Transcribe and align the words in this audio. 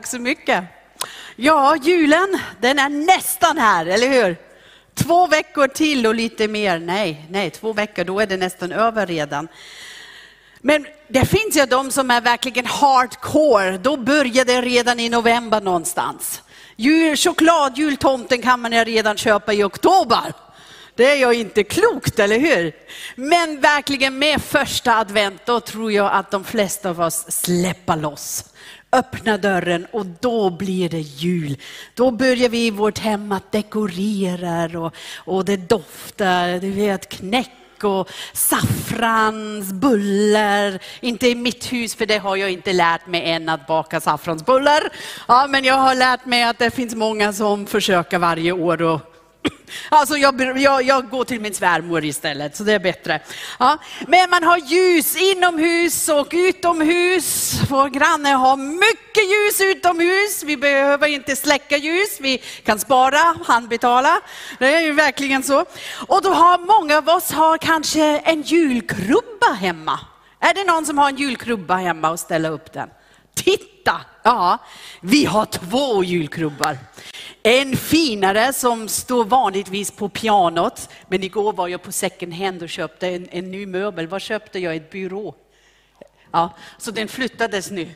Tack 0.00 0.06
så 0.06 0.18
mycket. 0.18 0.64
Ja, 1.36 1.76
julen, 1.76 2.38
den 2.60 2.78
är 2.78 2.88
nästan 2.88 3.58
här, 3.58 3.86
eller 3.86 4.08
hur? 4.08 4.36
Två 4.94 5.26
veckor 5.26 5.66
till 5.66 6.06
och 6.06 6.14
lite 6.14 6.48
mer. 6.48 6.78
Nej, 6.78 7.26
nej, 7.30 7.50
två 7.50 7.72
veckor, 7.72 8.04
då 8.04 8.20
är 8.20 8.26
det 8.26 8.36
nästan 8.36 8.72
över 8.72 9.06
redan. 9.06 9.48
Men 10.60 10.86
det 11.08 11.24
finns 11.24 11.56
ju 11.56 11.66
de 11.66 11.90
som 11.90 12.10
är 12.10 12.20
verkligen 12.20 12.66
hardcore. 12.66 13.78
Då 13.78 13.96
börjar 13.96 14.44
det 14.44 14.62
redan 14.62 15.00
i 15.00 15.08
november 15.08 15.60
någonstans. 15.60 16.42
Jul, 16.76 17.16
choklad, 17.16 17.78
jultomten 17.78 18.42
kan 18.42 18.60
man 18.60 18.72
ju 18.72 18.84
redan 18.84 19.16
köpa 19.16 19.52
i 19.52 19.64
oktober. 19.64 20.32
Det 20.94 21.10
är 21.10 21.32
ju 21.32 21.40
inte 21.40 21.64
klokt, 21.64 22.18
eller 22.18 22.38
hur? 22.38 22.72
Men 23.14 23.60
verkligen 23.60 24.18
med 24.18 24.42
första 24.42 24.96
advent, 24.96 25.46
då 25.46 25.60
tror 25.60 25.92
jag 25.92 26.12
att 26.12 26.30
de 26.30 26.44
flesta 26.44 26.90
av 26.90 27.00
oss 27.00 27.24
släpper 27.28 27.96
loss 27.96 28.44
öppna 28.92 29.36
dörren 29.36 29.86
och 29.92 30.06
då 30.06 30.50
blir 30.50 30.88
det 30.88 31.00
jul. 31.00 31.56
Då 31.94 32.10
börjar 32.10 32.48
vi 32.48 32.66
i 32.66 32.70
vårt 32.70 32.98
hem 32.98 33.32
att 33.32 33.52
dekorera 33.52 34.80
och, 34.80 34.94
och 35.16 35.44
det 35.44 35.56
doftar, 35.56 36.58
du 36.58 36.70
vet 36.70 37.08
knäck 37.08 37.50
och 37.84 38.10
saffransbullar. 38.32 40.78
Inte 41.00 41.28
i 41.28 41.34
mitt 41.34 41.72
hus, 41.72 41.94
för 41.94 42.06
det 42.06 42.18
har 42.18 42.36
jag 42.36 42.50
inte 42.50 42.72
lärt 42.72 43.06
mig 43.06 43.30
än 43.30 43.48
att 43.48 43.66
baka 43.66 44.00
saffransbullar. 44.00 44.80
Ja, 45.28 45.46
men 45.48 45.64
jag 45.64 45.74
har 45.74 45.94
lärt 45.94 46.26
mig 46.26 46.42
att 46.42 46.58
det 46.58 46.70
finns 46.70 46.94
många 46.94 47.32
som 47.32 47.66
försöker 47.66 48.18
varje 48.18 48.52
år 48.52 48.82
och 48.82 49.09
Alltså 49.88 50.16
jag, 50.16 50.58
jag, 50.58 50.82
jag, 50.82 51.10
går 51.10 51.24
till 51.24 51.40
min 51.40 51.54
svärmor 51.54 52.04
istället, 52.04 52.56
så 52.56 52.64
det 52.64 52.72
är 52.72 52.78
bättre. 52.78 53.20
Ja. 53.58 53.78
Men 54.06 54.30
man 54.30 54.42
har 54.42 54.58
ljus 54.58 55.16
inomhus 55.16 56.08
och 56.08 56.28
utomhus. 56.32 57.54
Vår 57.70 57.88
granne 57.88 58.28
har 58.28 58.56
mycket 58.56 59.24
ljus 59.30 59.76
utomhus. 59.76 60.42
Vi 60.44 60.56
behöver 60.56 61.06
inte 61.06 61.36
släcka 61.36 61.76
ljus, 61.76 62.20
vi 62.20 62.38
kan 62.64 62.78
spara, 62.78 63.36
handbetala. 63.44 64.20
Det 64.58 64.74
är 64.74 64.80
ju 64.80 64.92
verkligen 64.92 65.42
så. 65.42 65.64
Och 66.06 66.22
då 66.22 66.32
har 66.32 66.58
många 66.58 66.98
av 66.98 67.08
oss 67.08 67.32
har 67.32 67.58
kanske 67.58 68.18
en 68.18 68.42
julkrubba 68.42 69.52
hemma. 69.60 70.00
Är 70.40 70.54
det 70.54 70.64
någon 70.64 70.86
som 70.86 70.98
har 70.98 71.08
en 71.08 71.16
julkrubba 71.16 71.74
hemma 71.74 72.10
och 72.10 72.20
ställer 72.20 72.50
upp 72.50 72.72
den? 72.72 72.88
Titta! 73.34 74.00
Ja, 74.22 74.58
vi 75.00 75.24
har 75.24 75.44
två 75.44 76.04
julkrubbar. 76.04 76.78
En 77.42 77.76
finare 77.76 78.52
som 78.52 78.88
står 78.88 79.24
vanligtvis 79.24 79.90
på 79.90 80.08
pianot. 80.08 80.88
Men 81.08 81.22
igår 81.22 81.52
var 81.52 81.68
jag 81.68 81.82
på 81.82 81.92
second 81.92 82.34
hand 82.34 82.62
och 82.62 82.68
köpte 82.68 83.08
en, 83.08 83.28
en 83.30 83.50
ny 83.50 83.66
möbel. 83.66 84.06
Vad 84.06 84.22
köpte 84.22 84.58
jag? 84.58 84.76
Ett 84.76 84.90
byrå. 84.90 85.34
Ja, 86.32 86.56
så 86.78 86.90
den 86.90 87.08
flyttades 87.08 87.70
nu 87.70 87.88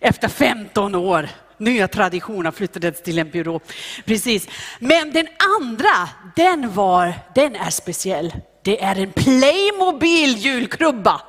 efter 0.00 0.28
15 0.28 0.94
år. 0.94 1.28
Nya 1.58 1.88
traditioner 1.88 2.50
flyttades 2.50 3.02
till 3.02 3.18
en 3.18 3.30
byrå. 3.30 3.60
Precis. 4.04 4.48
Men 4.78 5.12
den 5.12 5.28
andra, 5.60 6.08
den, 6.36 6.74
var, 6.74 7.14
den 7.34 7.56
är 7.56 7.70
speciell. 7.70 8.32
Det 8.62 8.82
är 8.82 8.98
en 8.98 9.12
Playmobil 9.12 10.36
julkrubba 10.36 11.20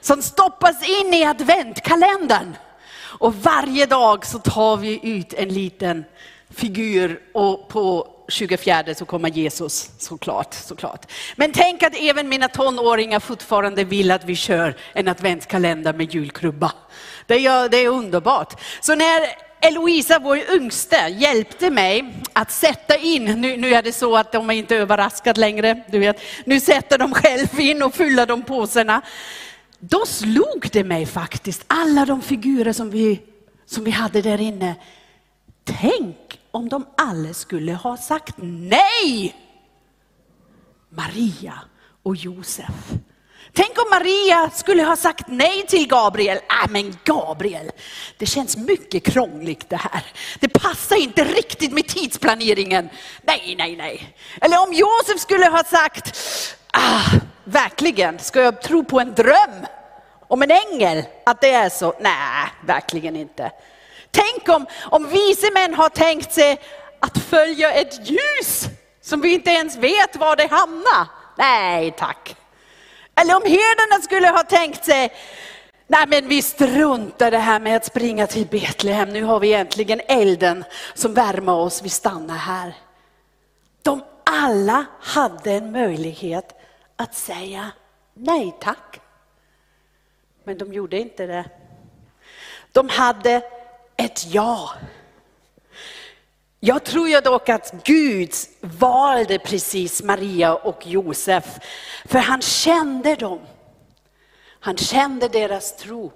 som 0.00 0.22
stoppas 0.22 0.88
in 0.88 1.14
i 1.14 1.24
adventkalendern. 1.24 2.56
Och 3.18 3.34
varje 3.34 3.86
dag 3.86 4.26
så 4.26 4.38
tar 4.38 4.76
vi 4.76 5.00
ut 5.02 5.32
en 5.32 5.48
liten 5.48 6.04
figur 6.50 7.20
och 7.32 7.68
på 7.68 8.12
24 8.28 8.94
så 8.94 9.04
kommer 9.04 9.28
Jesus 9.28 9.90
såklart, 9.98 10.54
såklart. 10.54 11.12
Men 11.36 11.52
tänk 11.52 11.82
att 11.82 11.96
även 11.96 12.28
mina 12.28 12.48
tonåringar 12.48 13.20
fortfarande 13.20 13.84
vill 13.84 14.10
att 14.10 14.24
vi 14.24 14.36
kör 14.36 14.76
en 14.92 15.08
adventskalender 15.08 15.92
med 15.92 16.14
julkrubba. 16.14 16.72
Det 17.26 17.46
är, 17.46 17.68
det 17.68 17.76
är 17.76 17.88
underbart. 17.88 18.60
Så 18.80 18.94
när 18.94 19.46
Eloisa, 19.60 20.18
vår 20.18 20.38
yngste, 20.54 20.96
hjälpte 20.96 21.70
mig 21.70 22.14
att 22.32 22.50
sätta 22.50 22.96
in, 22.96 23.24
nu, 23.24 23.56
nu 23.56 23.74
är 23.74 23.82
det 23.82 23.92
så 23.92 24.16
att 24.16 24.32
de 24.32 24.50
är 24.50 24.54
inte 24.54 24.76
överraskade 24.76 25.40
längre, 25.40 25.82
du 25.90 25.98
vet. 25.98 26.20
nu 26.44 26.60
sätter 26.60 26.98
de 26.98 27.14
själv 27.14 27.60
in 27.60 27.82
och 27.82 27.94
fyller 27.94 28.26
de 28.26 28.42
påsarna. 28.42 29.02
Då 29.78 30.06
slog 30.06 30.68
det 30.72 30.84
mig 30.84 31.06
faktiskt, 31.06 31.64
alla 31.66 32.04
de 32.04 32.22
figurer 32.22 32.72
som 32.72 32.90
vi, 32.90 33.20
som 33.66 33.84
vi 33.84 33.90
hade 33.90 34.22
där 34.22 34.40
inne. 34.40 34.74
Tänk 35.66 36.40
om 36.50 36.68
de 36.68 36.86
alla 36.96 37.34
skulle 37.34 37.72
ha 37.72 37.96
sagt 37.96 38.34
nej. 38.38 39.36
Maria 40.88 41.54
och 42.02 42.16
Josef. 42.16 42.92
Tänk 43.52 43.78
om 43.78 43.90
Maria 43.90 44.50
skulle 44.54 44.82
ha 44.82 44.96
sagt 44.96 45.24
nej 45.28 45.66
till 45.66 45.88
Gabriel. 45.88 46.36
Äh, 46.36 46.70
men 46.70 46.96
Gabriel, 47.04 47.70
det 48.18 48.26
känns 48.26 48.56
mycket 48.56 49.04
krångligt 49.04 49.70
det 49.70 49.76
här. 49.76 50.02
Det 50.40 50.48
passar 50.48 50.96
inte 50.96 51.24
riktigt 51.24 51.72
med 51.72 51.88
tidsplaneringen. 51.88 52.88
Nej, 53.22 53.54
nej, 53.58 53.76
nej. 53.76 54.16
Eller 54.40 54.62
om 54.62 54.72
Josef 54.72 55.20
skulle 55.20 55.46
ha 55.46 55.64
sagt, 55.64 56.16
ah, 56.72 57.02
verkligen, 57.44 58.18
ska 58.18 58.42
jag 58.42 58.62
tro 58.62 58.84
på 58.84 59.00
en 59.00 59.14
dröm 59.14 59.66
om 60.28 60.42
en 60.42 60.50
ängel 60.50 61.04
att 61.26 61.40
det 61.40 61.50
är 61.50 61.68
så? 61.68 61.94
Nej, 62.00 62.48
verkligen 62.66 63.16
inte. 63.16 63.50
Tänk 64.10 64.48
om, 64.48 64.66
om 64.90 65.08
vise 65.08 65.50
män 65.50 65.74
har 65.74 65.88
tänkt 65.88 66.32
sig 66.32 66.60
att 67.00 67.18
följa 67.18 67.72
ett 67.72 68.10
ljus 68.10 68.68
som 69.02 69.20
vi 69.20 69.34
inte 69.34 69.50
ens 69.50 69.76
vet 69.76 70.16
var 70.16 70.36
det 70.36 70.46
hamnar. 70.50 71.06
Nej 71.38 71.90
tack. 71.90 72.36
Eller 73.20 73.36
om 73.36 73.42
herdarna 73.42 74.02
skulle 74.02 74.28
ha 74.28 74.42
tänkt 74.42 74.84
sig, 74.84 75.12
nej 75.86 76.06
men 76.06 76.28
vi 76.28 76.42
struntar 76.42 77.30
det 77.30 77.38
här 77.38 77.60
med 77.60 77.76
att 77.76 77.84
springa 77.84 78.26
till 78.26 78.46
Betlehem, 78.46 79.12
nu 79.12 79.22
har 79.22 79.40
vi 79.40 79.52
äntligen 79.52 80.00
elden 80.08 80.64
som 80.94 81.14
värmer 81.14 81.52
oss, 81.52 81.82
vi 81.82 81.88
stannar 81.88 82.36
här. 82.36 82.74
De 83.82 84.04
alla 84.24 84.84
hade 85.00 85.52
en 85.52 85.72
möjlighet 85.72 86.60
att 86.96 87.14
säga 87.14 87.70
nej 88.14 88.56
tack. 88.60 89.00
Men 90.44 90.58
de 90.58 90.72
gjorde 90.72 90.98
inte 90.98 91.26
det. 91.26 91.44
De 92.72 92.88
hade 92.88 93.42
ett 93.96 94.26
ja. 94.26 94.70
Jag 96.60 96.84
tror 96.84 97.08
ju 97.08 97.20
dock 97.20 97.48
att 97.48 97.84
Gud 97.84 98.32
valde 98.60 99.38
precis 99.38 100.02
Maria 100.02 100.54
och 100.54 100.86
Josef, 100.86 101.44
för 102.04 102.18
han 102.18 102.42
kände 102.42 103.14
dem. 103.14 103.40
Han 104.60 104.76
kände 104.76 105.28
deras 105.28 105.76
tro. 105.76 106.12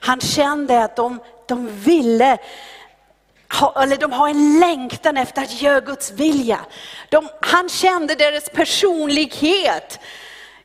Han 0.00 0.20
kände 0.20 0.84
att 0.84 0.96
de, 0.96 1.20
de 1.46 1.68
ville 1.68 2.38
eller 3.76 3.96
de 3.96 4.12
har 4.12 4.28
en 4.28 4.60
längtan 4.60 5.16
efter 5.16 5.42
att 5.42 5.62
göra 5.62 5.80
Guds 5.80 6.10
vilja. 6.10 6.60
De, 7.08 7.28
han 7.40 7.68
kände 7.68 8.14
deras 8.14 8.48
personlighet. 8.48 10.00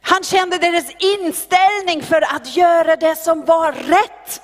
Han 0.01 0.23
kände 0.23 0.57
deras 0.57 0.85
inställning 0.99 2.03
för 2.03 2.35
att 2.35 2.55
göra 2.55 2.95
det 2.95 3.15
som 3.15 3.45
var 3.45 3.71
rätt. 3.71 4.41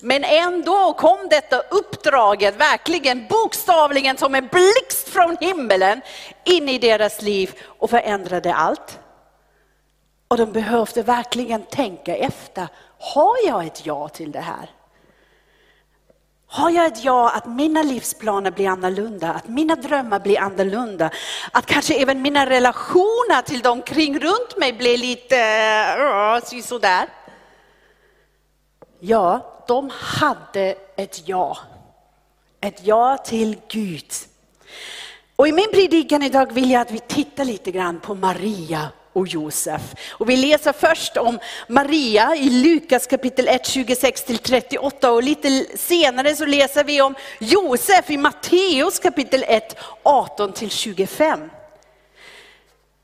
Men 0.00 0.24
ändå 0.24 0.92
kom 0.92 1.28
detta 1.30 1.58
uppdraget 1.58 2.56
verkligen 2.56 3.26
bokstavligen 3.26 4.16
som 4.16 4.34
en 4.34 4.46
blixt 4.46 5.08
från 5.08 5.36
himmelen 5.40 6.00
in 6.44 6.68
i 6.68 6.78
deras 6.78 7.22
liv 7.22 7.58
och 7.64 7.90
förändrade 7.90 8.54
allt. 8.54 8.98
Och 10.28 10.36
de 10.36 10.52
behövde 10.52 11.02
verkligen 11.02 11.62
tänka 11.62 12.16
efter, 12.16 12.68
har 12.98 13.36
jag 13.46 13.66
ett 13.66 13.86
ja 13.86 14.08
till 14.08 14.32
det 14.32 14.40
här? 14.40 14.70
Har 16.46 16.70
jag 16.70 16.86
ett 16.86 17.04
ja 17.04 17.30
att 17.30 17.46
mina 17.46 17.82
livsplaner 17.82 18.50
blir 18.50 18.68
annorlunda, 18.68 19.32
att 19.32 19.48
mina 19.48 19.76
drömmar 19.76 20.20
blir 20.20 20.40
annorlunda, 20.40 21.10
att 21.52 21.66
kanske 21.66 21.94
även 21.94 22.22
mina 22.22 22.46
relationer 22.46 23.42
till 23.42 23.60
de 23.60 23.82
kring 23.82 24.20
runt 24.20 24.56
mig 24.56 24.72
blir 24.72 24.98
lite 24.98 25.36
uh, 26.56 26.62
sådär. 26.62 27.08
Ja, 29.00 29.57
de 29.68 29.90
hade 29.94 30.74
ett 30.96 31.22
ja. 31.24 31.58
Ett 32.60 32.80
ja 32.82 33.16
till 33.16 33.56
Gud. 33.68 34.12
Och 35.36 35.48
i 35.48 35.52
min 35.52 35.70
predikan 35.72 36.22
idag 36.22 36.52
vill 36.52 36.70
jag 36.70 36.80
att 36.80 36.90
vi 36.90 36.98
tittar 36.98 37.44
lite 37.44 37.70
grann 37.70 38.00
på 38.00 38.14
Maria 38.14 38.88
och 39.12 39.28
Josef. 39.28 39.94
Och 40.10 40.30
vi 40.30 40.36
läser 40.36 40.72
först 40.72 41.16
om 41.16 41.38
Maria 41.68 42.36
i 42.36 42.50
Lukas 42.50 43.06
kapitel 43.06 43.48
1, 43.48 43.62
26-38 43.62 45.06
och 45.06 45.22
lite 45.22 45.66
senare 45.74 46.36
så 46.36 46.46
läser 46.46 46.84
vi 46.84 47.02
om 47.02 47.14
Josef 47.38 48.10
i 48.10 48.16
Matteus 48.16 48.98
kapitel 48.98 49.44
1, 49.48 49.76
18-25. 50.04 51.50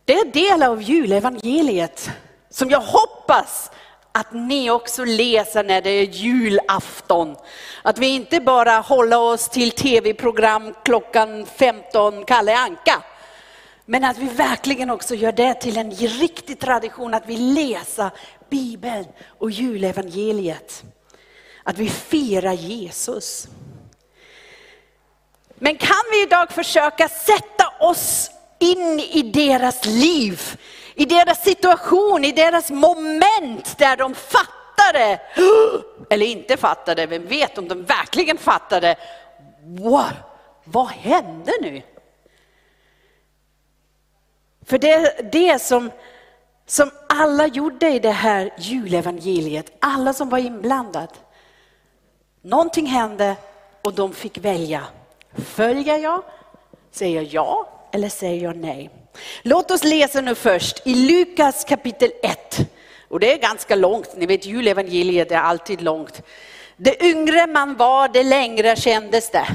Det 0.05 0.14
är 0.14 0.25
en 0.25 0.31
del 0.31 0.62
av 0.62 0.82
julevangeliet 0.82 2.11
som 2.50 2.70
jag 2.70 2.81
hoppas 2.81 3.70
att 4.19 4.32
ni 4.32 4.70
också 4.70 5.05
läser 5.05 5.64
när 5.64 5.82
det 5.82 5.90
är 5.90 6.05
julafton. 6.05 7.37
Att 7.82 7.99
vi 7.99 8.06
inte 8.06 8.40
bara 8.40 8.72
håller 8.78 9.19
oss 9.19 9.49
till 9.49 9.70
tv-program 9.70 10.75
klockan 10.84 11.46
15, 11.46 12.25
Kalle 12.25 12.56
Anka. 12.56 13.02
Men 13.84 14.05
att 14.05 14.19
vi 14.19 14.28
verkligen 14.28 14.90
också 14.90 15.14
gör 15.14 15.32
det 15.32 15.55
till 15.55 15.76
en 15.76 15.90
riktig 15.90 16.61
tradition 16.61 17.14
att 17.14 17.26
vi 17.26 17.37
läser 17.37 18.11
Bibeln 18.50 19.06
och 19.38 19.50
julevangeliet. 19.50 20.84
att 21.62 21.78
vi 21.78 21.88
firar 21.88 22.52
Jesus. 22.52 23.49
Men 25.55 25.76
kan 25.76 26.05
vi 26.12 26.22
idag 26.22 26.52
försöka 26.52 27.08
sätta 27.08 27.69
oss 27.81 28.31
in 28.58 29.00
i 29.00 29.22
deras 29.22 29.84
liv, 29.84 30.56
i 30.94 31.05
deras 31.05 31.44
situation, 31.44 32.25
i 32.25 32.32
deras 32.32 32.70
moment 32.70 33.79
där 33.79 33.96
de 33.96 34.14
fattade, 34.14 35.20
eller 36.11 36.26
inte 36.26 36.56
fattade, 36.56 37.06
vem 37.06 37.26
vet 37.26 37.58
om 37.58 37.69
de 37.69 37.82
verkligen 37.82 38.38
fattade, 38.38 38.96
wow, 39.62 40.11
vad 40.64 40.87
hände 40.87 41.52
nu? 41.61 41.82
För 44.67 44.79
det, 44.79 45.32
det 45.32 45.62
som, 45.62 45.91
som 46.67 46.91
alla 47.08 47.47
gjorde 47.47 47.90
i 47.90 47.99
det 47.99 48.11
här 48.11 48.50
julevangeliet, 48.58 49.73
alla 49.81 50.12
som 50.12 50.29
var 50.29 50.38
inblandade, 50.38 51.12
någonting 52.43 52.87
hände 52.87 53.37
och 53.82 53.93
de 53.93 54.12
fick 54.12 54.38
välja. 54.38 54.85
Följer 55.35 55.99
jag? 55.99 56.23
Säger 56.90 57.17
jag 57.17 57.25
ja 57.25 57.69
eller 57.93 58.08
säger 58.08 58.44
jag 58.44 58.56
nej? 58.56 58.90
Låt 59.43 59.70
oss 59.70 59.84
läsa 59.84 60.20
nu 60.20 60.34
först 60.34 60.87
i 60.87 60.94
Lukas 60.94 61.64
kapitel 61.64 62.11
1. 62.22 62.58
Och 63.08 63.20
det 63.20 63.32
är 63.32 63.38
ganska 63.38 63.75
långt, 63.75 64.16
ni 64.16 64.26
vet 64.26 64.46
julevangeliet 64.46 65.32
är 65.32 65.37
alltid 65.37 65.82
långt. 65.82 66.22
Det 66.76 67.05
yngre 67.05 67.46
man 67.46 67.76
var, 67.76 68.08
det 68.08 68.22
längre 68.22 68.76
kändes 68.76 69.31
det. 69.31 69.46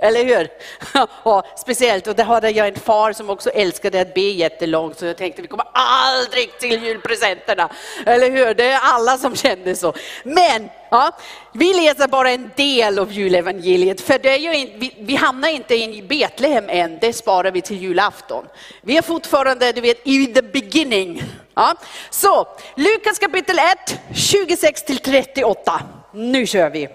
Eller 0.00 0.24
hur? 0.24 0.48
Ja, 1.24 1.42
speciellt, 1.56 2.06
och 2.06 2.14
det 2.14 2.22
hade 2.22 2.50
jag 2.50 2.68
en 2.68 2.74
far 2.74 3.12
som 3.12 3.30
också 3.30 3.50
älskade 3.50 4.00
att 4.00 4.14
be 4.14 4.20
jättelångt, 4.20 4.98
så 4.98 5.06
jag 5.06 5.16
tänkte 5.16 5.42
vi 5.42 5.48
kommer 5.48 5.66
aldrig 5.72 6.58
till 6.58 6.84
julpresenterna. 6.84 7.68
Eller 8.06 8.30
hur? 8.30 8.54
Det 8.54 8.64
är 8.64 8.80
alla 8.82 9.18
som 9.18 9.36
kände 9.36 9.76
så. 9.76 9.94
Men 10.22 10.68
ja, 10.90 11.12
vi 11.52 11.74
läser 11.74 12.08
bara 12.08 12.30
en 12.30 12.50
del 12.56 12.98
av 12.98 13.12
julevangeliet, 13.12 14.00
för 14.00 14.18
det 14.18 14.30
är 14.30 14.38
ju 14.38 14.54
in, 14.54 14.70
vi, 14.78 14.94
vi 14.98 15.16
hamnar 15.16 15.48
inte 15.48 15.74
i 15.74 16.02
Betlehem 16.02 16.64
än, 16.68 16.98
det 17.00 17.12
sparar 17.12 17.50
vi 17.50 17.62
till 17.62 17.76
julafton. 17.76 18.44
Vi 18.82 18.96
är 18.96 19.02
fortfarande, 19.02 19.72
du 19.72 19.80
vet, 19.80 20.06
i 20.06 20.26
the 20.26 20.42
beginning. 20.42 21.22
Ja. 21.54 21.74
Så, 22.10 22.48
Lukas 22.76 23.18
kapitel 23.18 23.58
1, 23.58 23.98
26 24.14 24.84
till 24.84 24.98
38. 24.98 25.82
Nu 26.12 26.46
kör 26.46 26.70
vi. 26.70 26.88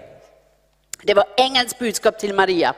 Det 1.06 1.14
var 1.14 1.24
ängelns 1.36 1.78
budskap 1.78 2.18
till 2.18 2.34
Maria. 2.34 2.74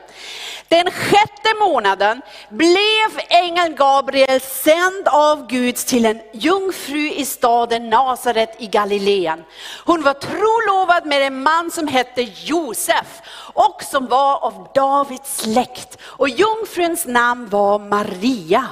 Den 0.67 0.91
sjätte 0.91 1.53
månaden 1.59 2.21
blev 2.49 3.21
ängeln 3.29 3.75
Gabriel 3.75 4.41
sänd 4.41 5.07
av 5.07 5.47
Gud 5.47 5.75
till 5.75 6.05
en 6.05 6.21
jungfru 6.33 7.11
i 7.11 7.25
staden 7.25 7.89
Nasaret 7.89 8.55
i 8.59 8.67
Galileen. 8.67 9.43
Hon 9.85 10.01
var 10.01 10.13
trolovad 10.13 11.05
med 11.05 11.21
en 11.21 11.43
man 11.43 11.71
som 11.71 11.87
hette 11.87 12.21
Josef 12.21 13.21
och 13.53 13.83
som 13.83 14.07
var 14.07 14.43
av 14.43 14.67
Davids 14.75 15.37
släkt. 15.37 15.97
Och 16.01 16.29
jungfruns 16.29 17.05
namn 17.05 17.49
var 17.49 17.79
Maria. 17.79 18.67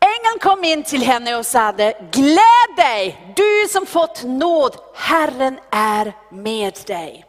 Ängeln 0.00 0.38
kom 0.40 0.64
in 0.64 0.82
till 0.82 1.02
henne 1.02 1.36
och 1.36 1.46
sade, 1.46 1.94
gläd 2.12 2.76
dig 2.76 3.32
du 3.36 3.68
som 3.72 3.86
fått 3.86 4.22
nåd, 4.22 4.76
Herren 4.94 5.58
är 5.70 6.12
med 6.30 6.78
dig. 6.86 7.25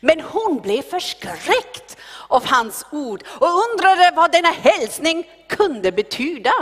Men 0.00 0.20
hon 0.20 0.60
blev 0.60 0.82
förskräckt 0.82 1.96
av 2.28 2.46
hans 2.46 2.86
ord 2.92 3.22
och 3.26 3.48
undrade 3.48 4.12
vad 4.16 4.32
denna 4.32 4.50
hälsning 4.50 5.30
kunde 5.48 5.92
betyda. 5.92 6.52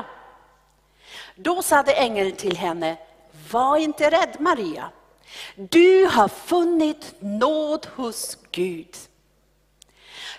Då 1.34 1.62
sade 1.62 1.92
ängeln 1.92 2.32
till 2.32 2.56
henne, 2.56 2.96
var 3.50 3.76
inte 3.76 4.10
rädd 4.10 4.36
Maria. 4.38 4.90
Du 5.56 6.04
har 6.04 6.28
funnit 6.28 7.14
nåd 7.20 7.86
hos 7.96 8.38
Gud. 8.50 8.96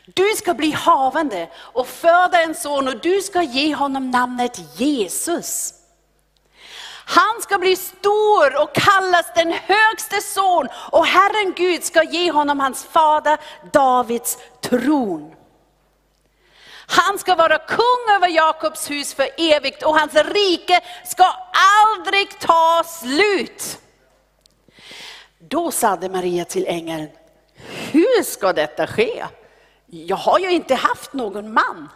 Du 0.06 0.36
ska 0.36 0.54
bli 0.54 0.72
havande 0.72 1.50
och 1.56 1.88
föda 1.88 2.44
en 2.44 2.56
son 2.56 2.88
och 2.88 3.02
du 3.02 3.22
ska 3.22 3.42
ge 3.42 3.76
honom 3.76 4.12
namnet 4.12 4.80
Jesus. 4.80 5.74
Han 7.10 7.42
ska 7.42 7.58
bli 7.58 7.76
stor 7.76 8.62
och 8.62 8.76
kallas 8.76 9.26
den 9.36 9.52
högste 9.52 10.22
son 10.22 10.68
och 10.92 11.06
Herren 11.06 11.54
Gud 11.56 11.84
ska 11.84 12.04
ge 12.04 12.32
honom 12.32 12.60
hans 12.60 12.86
fader 12.86 13.38
Davids 13.74 14.38
tron. 14.62 15.34
Han 16.88 17.20
ska 17.20 17.36
vara 17.36 17.58
kung 17.58 18.16
över 18.16 18.28
Jakobs 18.28 18.92
hus 18.92 19.14
för 19.14 19.30
evigt 19.38 19.84
och 19.84 20.00
hans 20.00 20.14
rike 20.16 20.82
ska 21.06 21.26
aldrig 21.88 22.40
ta 22.40 22.84
slut. 22.86 23.80
Då 25.40 25.72
sade 25.72 26.10
Maria 26.10 26.46
till 26.46 26.68
ängeln, 26.68 27.10
hur 27.92 28.24
ska 28.24 28.54
detta 28.54 28.88
ske? 28.88 29.26
Jag 29.86 30.18
har 30.18 30.40
ju 30.40 30.52
inte 30.52 30.76
haft 30.76 31.14
någon 31.14 31.54
man. 31.54 31.90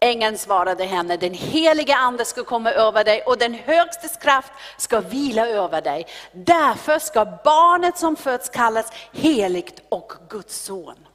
Ängeln 0.00 0.38
svarade 0.38 0.84
henne, 0.84 1.16
den 1.16 1.34
helige 1.34 1.96
ande 1.96 2.24
ska 2.24 2.44
komma 2.44 2.72
över 2.72 3.04
dig 3.04 3.22
och 3.22 3.38
den 3.38 3.54
högstes 3.54 4.16
kraft 4.16 4.52
ska 4.76 5.00
vila 5.00 5.46
över 5.46 5.82
dig. 5.82 6.06
Därför 6.32 6.98
ska 6.98 7.24
barnet 7.44 7.98
som 7.98 8.16
föds 8.16 8.48
kallas 8.48 8.92
heligt 9.12 9.82
och 9.88 10.12
Guds 10.28 10.56
son. 10.56 11.06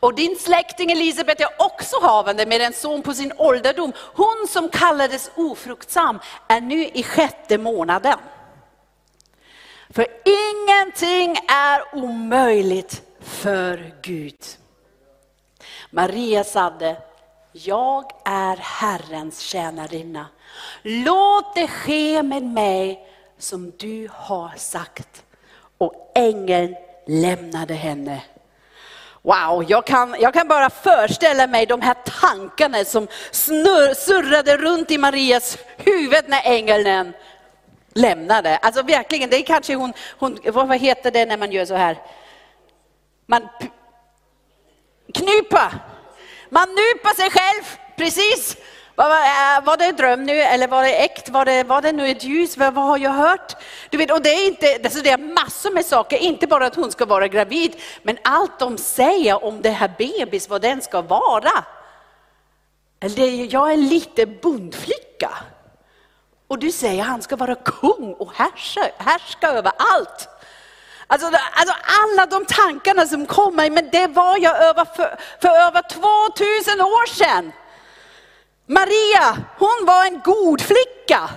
Och 0.00 0.14
din 0.14 0.36
släkting 0.36 0.90
Elisabet 0.90 1.40
är 1.40 1.48
också 1.58 1.96
havande 2.02 2.46
med 2.46 2.60
en 2.60 2.72
son 2.72 3.02
på 3.02 3.14
sin 3.14 3.32
ålderdom. 3.36 3.92
Hon 3.96 4.46
som 4.48 4.68
kallades 4.68 5.30
ofruktsam 5.34 6.20
är 6.48 6.60
nu 6.60 6.86
i 6.86 7.02
sjätte 7.02 7.58
månaden. 7.58 8.18
För 9.90 10.06
ingenting 10.24 11.36
är 11.48 11.94
omöjligt 11.94 13.02
för 13.20 13.94
Gud. 14.02 14.40
Maria 15.90 16.44
sade, 16.44 16.96
jag 17.64 18.10
är 18.24 18.56
Herrens 18.56 19.40
tjänarinna. 19.40 20.26
Låt 20.82 21.54
det 21.54 21.68
ske 21.68 22.22
med 22.22 22.42
mig 22.42 23.08
som 23.38 23.72
du 23.76 24.08
har 24.12 24.52
sagt. 24.56 25.24
Och 25.78 26.12
ängeln 26.14 26.76
lämnade 27.06 27.74
henne. 27.74 28.22
Wow, 29.22 29.64
jag 29.68 29.86
kan, 29.86 30.16
jag 30.20 30.34
kan 30.34 30.48
bara 30.48 30.70
föreställa 30.70 31.46
mig 31.46 31.66
de 31.66 31.80
här 31.80 31.96
tankarna 32.20 32.84
som 32.84 33.08
snurr, 33.30 33.94
surrade 33.94 34.56
runt 34.56 34.90
i 34.90 34.98
Marias 34.98 35.58
huvud 35.76 36.24
när 36.26 36.40
ängeln 36.44 37.12
lämnade. 37.94 38.56
Alltså 38.56 38.82
verkligen, 38.82 39.30
det 39.30 39.36
är 39.36 39.42
kanske 39.42 39.74
hon, 39.74 39.92
hon 40.18 40.38
vad 40.44 40.78
heter 40.78 41.10
det 41.10 41.26
när 41.26 41.36
man 41.36 41.52
gör 41.52 41.64
så 41.64 41.74
här? 41.74 41.98
Man 43.26 43.48
knypa 45.14 45.72
man 46.50 46.68
nyper 46.68 47.14
sig 47.14 47.30
själv, 47.30 47.64
precis. 47.96 48.56
Eh, 48.98 49.64
var, 49.64 49.76
det 49.76 49.84
en 49.84 49.96
dröm 49.96 50.24
nu 50.24 50.32
eller 50.32 50.68
var 50.68 50.82
det 50.82 51.04
äkt? 51.04 51.28
Var 51.28 51.44
det, 51.44 51.64
var 51.64 51.82
det 51.82 51.92
nu 51.92 52.08
ett 52.08 52.24
ljus? 52.24 52.56
Vad, 52.56 52.74
vad 52.74 52.84
har 52.84 52.98
jag 52.98 53.10
hört? 53.10 53.56
Du 53.90 53.98
vet, 53.98 54.10
och 54.10 54.22
det 54.22 54.30
är, 54.30 54.46
inte, 54.46 54.78
alltså 54.84 55.02
det 55.02 55.10
är 55.10 55.18
massor 55.18 55.70
med 55.70 55.86
saker, 55.86 56.16
inte 56.16 56.46
bara 56.46 56.66
att 56.66 56.74
hon 56.74 56.92
ska 56.92 57.04
vara 57.04 57.28
gravid, 57.28 57.76
men 58.02 58.18
allt 58.24 58.58
de 58.58 58.78
säger 58.78 59.44
om 59.44 59.62
det 59.62 59.70
här 59.70 59.92
bebis, 59.98 60.48
vad 60.48 60.62
den 60.62 60.82
ska 60.82 61.02
vara. 61.02 61.64
Jag 63.48 63.72
är 63.72 63.76
lite 63.76 64.26
bondflicka. 64.26 65.30
Och 66.48 66.58
du 66.58 66.72
säger 66.72 67.02
att 67.02 67.08
han 67.08 67.22
ska 67.22 67.36
vara 67.36 67.54
kung 67.54 68.14
och 68.14 68.32
härska, 68.34 68.90
härska 68.98 69.48
över 69.48 69.72
allt. 69.76 70.28
Alltså, 71.06 71.26
alltså, 71.52 71.74
alla 72.02 72.26
de 72.26 72.44
tankarna 72.44 73.06
som 73.06 73.26
kommer, 73.26 73.70
men 73.70 73.90
det 73.90 74.06
var 74.06 74.38
jag 74.38 74.56
över 74.62 74.84
för, 74.84 75.18
för 75.40 75.48
över 75.48 75.82
2000 75.82 76.80
år 76.80 77.06
sedan. 77.14 77.52
Maria, 78.66 79.38
hon 79.58 79.86
var 79.86 80.04
en 80.04 80.20
god 80.20 80.60
flicka. 80.60 81.30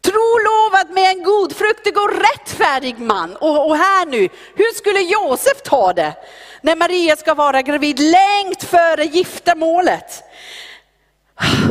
Trolovad 0.00 0.90
med 0.90 1.10
en 1.10 1.22
god 1.22 1.56
fruktig 1.56 1.98
och 1.98 2.10
rättfärdig 2.10 2.98
man. 2.98 3.36
Och, 3.36 3.66
och 3.66 3.76
här 3.76 4.06
nu, 4.06 4.28
hur 4.54 4.74
skulle 4.74 5.00
Josef 5.00 5.62
ta 5.62 5.92
det? 5.92 6.14
När 6.60 6.76
Maria 6.76 7.16
ska 7.16 7.34
vara 7.34 7.62
gravid 7.62 7.98
längt 7.98 8.64
före 8.64 9.04
giftermålet. 9.04 10.25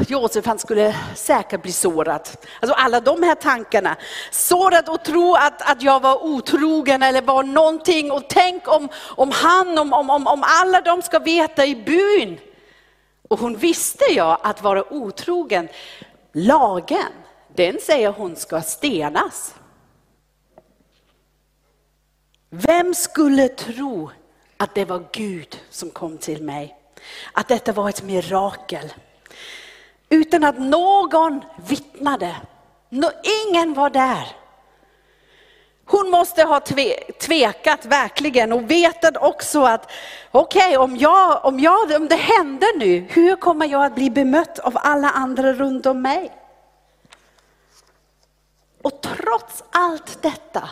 Josef 0.07 0.45
han 0.45 0.60
skulle 0.60 0.95
säkert 1.15 1.62
bli 1.62 1.72
sårad. 1.72 2.29
Alltså 2.60 2.75
alla 2.75 3.00
de 3.00 3.24
här 3.24 3.36
tankarna. 3.36 3.95
Sårad 4.31 4.89
och 4.89 5.03
tro 5.03 5.36
att, 5.36 5.72
att 5.72 5.81
jag 5.81 6.00
var 6.00 6.24
otrogen 6.24 7.03
eller 7.03 7.22
var 7.22 7.43
någonting. 7.43 8.12
Och 8.12 8.24
tänk 8.29 8.67
om, 8.67 8.89
om 8.95 9.31
han, 9.31 9.77
om, 9.77 9.93
om, 9.93 10.27
om 10.27 10.43
alla 10.45 10.81
de 10.81 11.01
ska 11.01 11.19
veta 11.19 11.65
i 11.65 11.75
byn. 11.75 12.39
Och 13.27 13.39
hon 13.39 13.57
visste 13.57 14.05
jag 14.05 14.38
att 14.43 14.62
vara 14.62 14.93
otrogen, 14.93 15.67
lagen, 16.34 17.12
den 17.55 17.77
säger 17.81 18.10
hon 18.10 18.36
ska 18.36 18.62
stenas. 18.62 19.55
Vem 22.50 22.93
skulle 22.93 23.48
tro 23.48 24.12
att 24.57 24.75
det 24.75 24.86
var 24.86 25.03
Gud 25.12 25.62
som 25.69 25.89
kom 25.89 26.17
till 26.17 26.43
mig? 26.43 26.75
Att 27.34 27.48
detta 27.48 27.72
var 27.72 27.89
ett 27.89 28.03
mirakel. 28.03 28.93
Utan 30.09 30.43
att 30.43 30.59
någon 30.59 31.45
vittnade. 31.67 32.35
Ingen 33.47 33.73
var 33.73 33.89
där. 33.89 34.27
Hon 35.85 36.09
måste 36.09 36.43
ha 36.43 36.59
tve, 36.59 37.11
tvekat 37.11 37.85
verkligen 37.85 38.53
och 38.53 38.71
vetat 38.71 39.17
också 39.17 39.63
att 39.63 39.91
okej, 40.31 40.67
okay, 40.67 40.77
om, 40.77 40.97
jag, 40.97 41.45
om, 41.45 41.59
jag, 41.59 41.91
om 41.91 42.07
det 42.07 42.15
händer 42.15 42.77
nu, 42.77 43.05
hur 43.09 43.35
kommer 43.35 43.67
jag 43.67 43.85
att 43.85 43.95
bli 43.95 44.09
bemött 44.09 44.59
av 44.59 44.77
alla 44.77 45.09
andra 45.09 45.53
runt 45.53 45.85
om 45.85 46.01
mig? 46.01 46.31
Och 48.81 49.01
trots 49.01 49.63
allt 49.71 50.21
detta 50.21 50.69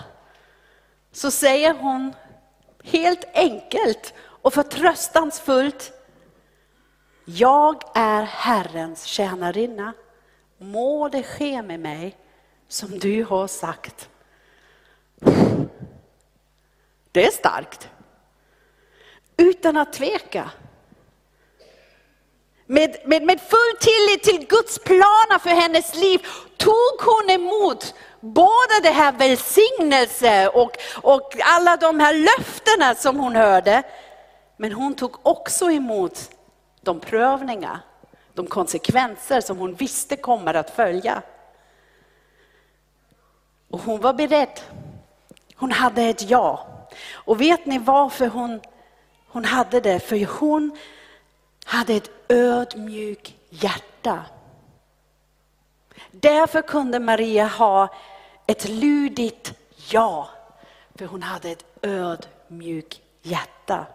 så 1.12 1.32
säger 1.32 1.74
hon 1.74 2.14
helt 2.84 3.26
enkelt 3.34 4.14
och 4.20 4.54
förtröstansfullt, 4.54 5.92
jag 7.26 7.84
är 7.94 8.24
Herrens 8.24 9.04
tjänarinna. 9.04 9.94
Må 10.58 11.10
det 11.10 11.24
ske 11.24 11.62
med 11.62 11.80
mig 11.80 12.18
som 12.68 13.00
du 13.00 13.24
har 13.24 13.48
sagt. 13.48 14.10
Det 17.12 17.26
är 17.26 17.32
starkt. 17.32 17.90
Utan 19.38 19.78
att 19.78 19.94
tveka. 19.94 20.52
Med, 22.66 22.96
med, 23.06 23.24
med 23.24 23.42
full 23.42 23.78
tillit 23.80 24.24
till 24.24 24.48
Guds 24.48 24.80
planer 24.80 25.40
för 25.40 25.50
hennes 25.50 25.96
liv 25.96 26.26
tog 26.58 27.02
hon 27.02 27.30
emot 27.30 27.94
både 28.20 28.80
det 28.84 28.90
här 28.90 29.12
välsignelse 29.12 30.48
och, 30.48 30.78
och 31.02 31.36
alla 31.40 31.78
de 31.78 32.00
här 32.00 32.14
löftena 32.14 32.96
som 32.96 33.20
hon 33.20 33.36
hörde. 33.36 33.84
Men 34.58 34.72
hon 34.72 34.94
tog 34.96 35.16
också 35.24 35.72
emot 35.72 36.30
de 36.84 37.00
prövningar, 37.00 37.80
de 38.34 38.48
konsekvenser 38.48 39.42
som 39.42 39.58
hon 39.58 39.74
visste 39.74 40.16
kommer 40.16 40.54
att 40.54 40.70
följa. 40.70 41.22
Och 43.70 43.80
hon 43.80 44.02
var 44.02 44.14
beredd. 44.14 44.60
Hon 45.56 45.72
hade 45.72 46.02
ett 46.02 46.30
ja. 46.30 46.68
Och 47.14 47.42
vet 47.42 47.66
ni 47.66 47.78
varför 47.78 48.28
hon, 48.28 48.62
hon 49.28 49.46
hade 49.46 49.80
det? 49.80 50.00
För 50.00 50.40
hon 50.40 50.78
hade 51.66 51.94
ett 51.94 52.12
ödmjukt 52.28 53.34
hjärta. 53.50 54.26
Därför 56.12 56.62
kunde 56.62 57.00
Maria 57.00 57.48
ha 57.48 57.94
ett 58.46 58.70
ludigt 58.70 59.54
ja, 59.90 60.30
för 60.96 61.06
hon 61.06 61.24
hade 61.24 61.50
ett 61.50 61.66
ödmjukt 61.82 63.02
hjärta. 63.22 63.86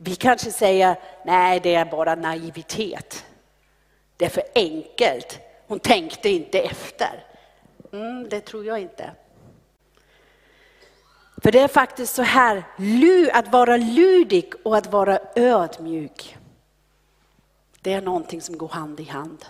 Vi 0.00 0.14
kanske 0.14 0.52
säger, 0.52 0.96
nej 1.24 1.60
det 1.60 1.74
är 1.74 1.84
bara 1.84 2.14
naivitet. 2.14 3.24
Det 4.16 4.24
är 4.24 4.30
för 4.30 4.44
enkelt. 4.54 5.38
Hon 5.66 5.80
tänkte 5.80 6.28
inte 6.28 6.60
efter. 6.60 7.24
Mm, 7.92 8.28
det 8.28 8.40
tror 8.40 8.64
jag 8.64 8.80
inte. 8.80 9.10
För 11.42 11.52
det 11.52 11.60
är 11.60 11.68
faktiskt 11.68 12.14
så 12.14 12.22
här, 12.22 12.62
att 13.32 13.52
vara 13.52 13.76
ludig 13.76 14.52
och 14.62 14.76
att 14.76 14.92
vara 14.92 15.18
ödmjuk. 15.36 16.36
Det 17.80 17.92
är 17.92 18.00
någonting 18.00 18.40
som 18.40 18.58
går 18.58 18.68
hand 18.68 19.00
i 19.00 19.04
hand. 19.04 19.44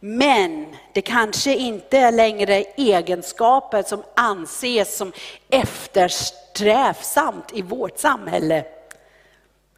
Men 0.00 0.76
det 0.94 1.02
kanske 1.02 1.54
inte 1.54 1.98
är 1.98 2.12
längre 2.12 2.64
egenskaper 2.76 3.82
som 3.82 4.02
anses 4.16 4.96
som 4.96 5.12
eftersträvsamt 5.48 7.52
i 7.52 7.62
vårt 7.62 7.98
samhälle. 7.98 8.79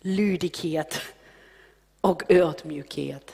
Lydighet 0.02 1.00
och 2.00 2.22
ödmjukhet. 2.28 3.32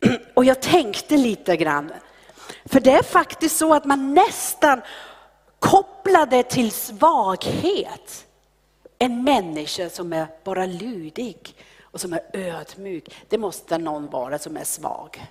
Och 0.34 0.44
jag 0.44 0.62
tänkte 0.62 1.16
lite 1.16 1.56
grann, 1.56 1.92
för 2.64 2.80
det 2.80 2.92
är 2.92 3.02
faktiskt 3.02 3.56
så 3.56 3.74
att 3.74 3.84
man 3.84 4.14
nästan 4.14 4.80
kopplar 5.58 6.26
det 6.26 6.42
till 6.42 6.70
svaghet. 6.70 8.26
En 8.98 9.24
människa 9.24 9.90
som 9.90 10.12
är 10.12 10.26
bara 10.44 10.66
lydig 10.66 11.54
och 11.80 12.00
som 12.00 12.12
är 12.12 12.20
ödmjuk, 12.32 13.24
det 13.28 13.38
måste 13.38 13.78
någon 13.78 14.10
vara 14.10 14.38
som 14.38 14.56
är 14.56 14.64
svag. 14.64 15.26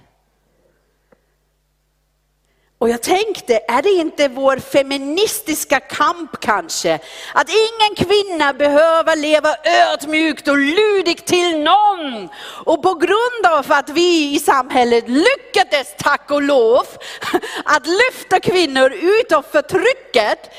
Och 2.80 2.90
jag 2.90 3.02
tänkte, 3.02 3.60
är 3.68 3.82
det 3.82 3.90
inte 3.90 4.28
vår 4.28 4.58
feministiska 4.58 5.80
kamp 5.80 6.40
kanske? 6.40 7.00
Att 7.34 7.50
ingen 7.50 7.96
kvinna 7.96 8.54
behöver 8.54 9.16
leva 9.16 9.56
ödmjukt 9.64 10.48
och 10.48 10.58
lydigt 10.58 11.26
till 11.26 11.60
någon. 11.60 12.30
Och 12.66 12.84
på 12.84 12.94
grund 12.94 13.46
av 13.58 13.72
att 13.72 13.90
vi 13.90 14.36
i 14.36 14.40
samhället 14.40 15.04
lyckades, 15.08 15.96
tack 15.98 16.32
och 16.32 16.42
lov, 16.42 16.86
att 17.66 17.88
lyfta 17.88 18.40
kvinnor 18.40 18.92
ut 18.92 19.32
av 19.32 19.42
förtrycket, 19.42 20.52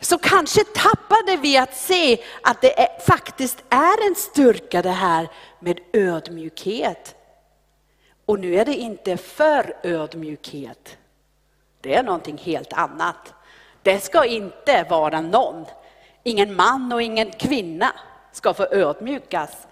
så 0.00 0.18
kanske 0.18 0.64
tappade 0.64 1.36
vi 1.36 1.56
att 1.56 1.76
se 1.76 2.18
att 2.42 2.60
det 2.60 2.80
är, 2.80 3.00
faktiskt 3.06 3.58
är 3.68 4.06
en 4.06 4.14
styrka 4.14 4.82
det 4.82 4.90
här 4.90 5.28
med 5.60 5.80
ödmjukhet. 5.92 7.14
Och 8.26 8.40
nu 8.40 8.54
är 8.54 8.64
det 8.64 8.74
inte 8.74 9.16
för 9.16 9.76
ödmjukhet. 9.82 10.96
Det 11.80 11.94
är 11.94 12.02
någonting 12.02 12.38
helt 12.38 12.72
annat. 12.72 13.34
Det 13.82 14.00
ska 14.00 14.24
inte 14.24 14.86
vara 14.90 15.20
någon. 15.20 15.66
Ingen 16.22 16.56
man 16.56 16.92
och 16.92 17.02
ingen 17.02 17.30
kvinna 17.30 17.92
ska 18.32 18.54
få 18.54 18.66
ödmjukas. 18.70 19.66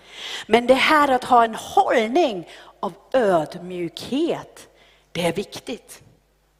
Men 0.46 0.66
det 0.66 0.74
här 0.74 1.08
att 1.08 1.24
ha 1.24 1.44
en 1.44 1.54
hållning 1.54 2.48
av 2.80 2.92
ödmjukhet, 3.12 4.68
det 5.12 5.26
är 5.26 5.32
viktigt. 5.32 6.02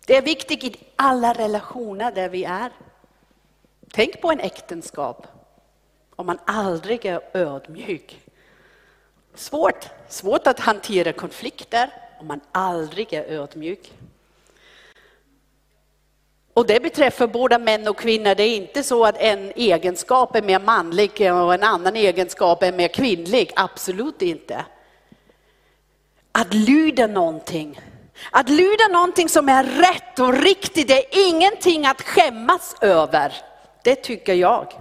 Det 0.06 0.16
är 0.16 0.22
viktigt 0.22 0.64
i 0.64 0.76
alla 0.96 1.32
relationer 1.32 2.12
där 2.12 2.28
vi 2.28 2.44
är. 2.44 2.70
Tänk 3.92 4.20
på 4.20 4.30
en 4.30 4.40
äktenskap 4.40 5.26
om 6.16 6.26
man 6.26 6.38
aldrig 6.44 7.04
är 7.04 7.20
ödmjuk. 7.32 8.20
Svårt, 9.34 9.88
svårt 10.08 10.46
att 10.46 10.60
hantera 10.60 11.12
konflikter 11.12 11.90
om 12.20 12.26
man 12.26 12.40
aldrig 12.52 13.12
är 13.12 13.24
ödmjuk. 13.24 13.92
Och 16.56 16.66
det 16.66 16.82
beträffar 16.82 17.26
både 17.26 17.58
män 17.58 17.88
och 17.88 17.98
kvinnor. 17.98 18.34
Det 18.34 18.42
är 18.42 18.56
inte 18.56 18.82
så 18.82 19.04
att 19.04 19.16
en 19.18 19.52
egenskap 19.56 20.36
är 20.36 20.42
mer 20.42 20.58
manlig 20.58 21.10
och 21.32 21.54
en 21.54 21.62
annan 21.62 21.96
egenskap 21.96 22.62
är 22.62 22.72
mer 22.72 22.88
kvinnlig. 22.88 23.52
Absolut 23.56 24.22
inte. 24.22 24.64
Att 26.32 26.54
lyda 26.54 27.06
någonting. 27.06 27.80
Att 28.30 28.48
lyda 28.48 28.88
någonting 28.92 29.28
som 29.28 29.48
är 29.48 29.64
rätt 29.64 30.18
och 30.18 30.32
riktigt, 30.32 30.88
det 30.88 30.98
är 30.98 31.28
ingenting 31.28 31.86
att 31.86 32.02
skämmas 32.02 32.76
över. 32.80 33.32
Det 33.82 33.94
tycker 33.94 34.34
jag. 34.34 34.72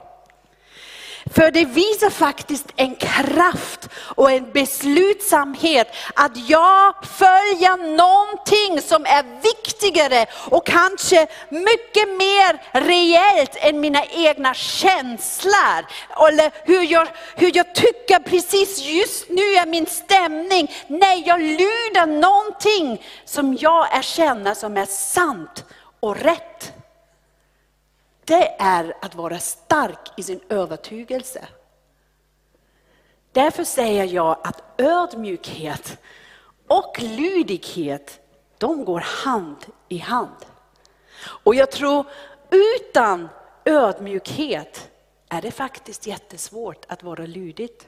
För 1.36 1.52
det 1.52 1.66
visar 1.66 2.10
faktiskt 2.10 2.66
en 2.76 2.96
kraft 2.96 3.90
och 4.16 4.32
en 4.32 4.52
beslutsamhet 4.52 5.88
att 6.16 6.50
jag 6.50 6.96
följer 7.06 7.98
någonting 7.98 8.82
som 8.82 9.06
är 9.06 9.42
viktigare 9.42 10.26
och 10.50 10.66
kanske 10.66 11.28
mycket 11.50 12.08
mer 12.08 12.80
reellt 12.88 13.56
än 13.56 13.80
mina 13.80 14.06
egna 14.06 14.54
känslor. 14.54 15.86
Eller 16.30 16.52
hur 16.64 16.92
jag, 16.92 17.08
hur 17.36 17.52
jag 17.54 17.76
tycker 17.76 18.20
precis 18.20 18.80
just 18.80 19.30
nu 19.30 19.42
är 19.42 19.66
min 19.66 19.86
stämning. 19.86 20.72
Nej, 20.88 21.24
jag 21.26 21.42
lyder 21.42 22.06
någonting 22.06 23.06
som 23.26 23.58
jag 23.60 23.98
erkänner 23.98 24.54
som 24.54 24.78
är 24.78 24.86
sant 24.86 25.66
och 26.00 26.18
rätt 26.18 26.75
det 28.26 28.56
är 28.60 28.94
att 29.02 29.16
vara 29.16 29.40
stark 29.40 30.12
i 30.18 30.24
sin 30.24 30.40
övertygelse. 30.50 31.48
Därför 33.32 33.64
säger 33.64 34.04
jag 34.06 34.38
att 34.44 34.64
ödmjukhet 34.78 35.98
och 36.68 37.02
lydighet, 37.02 38.20
de 38.58 38.86
går 38.86 39.00
hand 39.00 39.66
i 39.90 39.98
hand. 39.98 40.46
Och 41.44 41.56
jag 41.56 41.72
tror 41.72 42.06
utan 42.50 43.30
ödmjukhet 43.66 44.92
är 45.30 45.42
det 45.42 45.52
faktiskt 45.52 46.08
jättesvårt 46.08 46.86
att 46.88 47.04
vara 47.04 47.26
lydigt. 47.26 47.88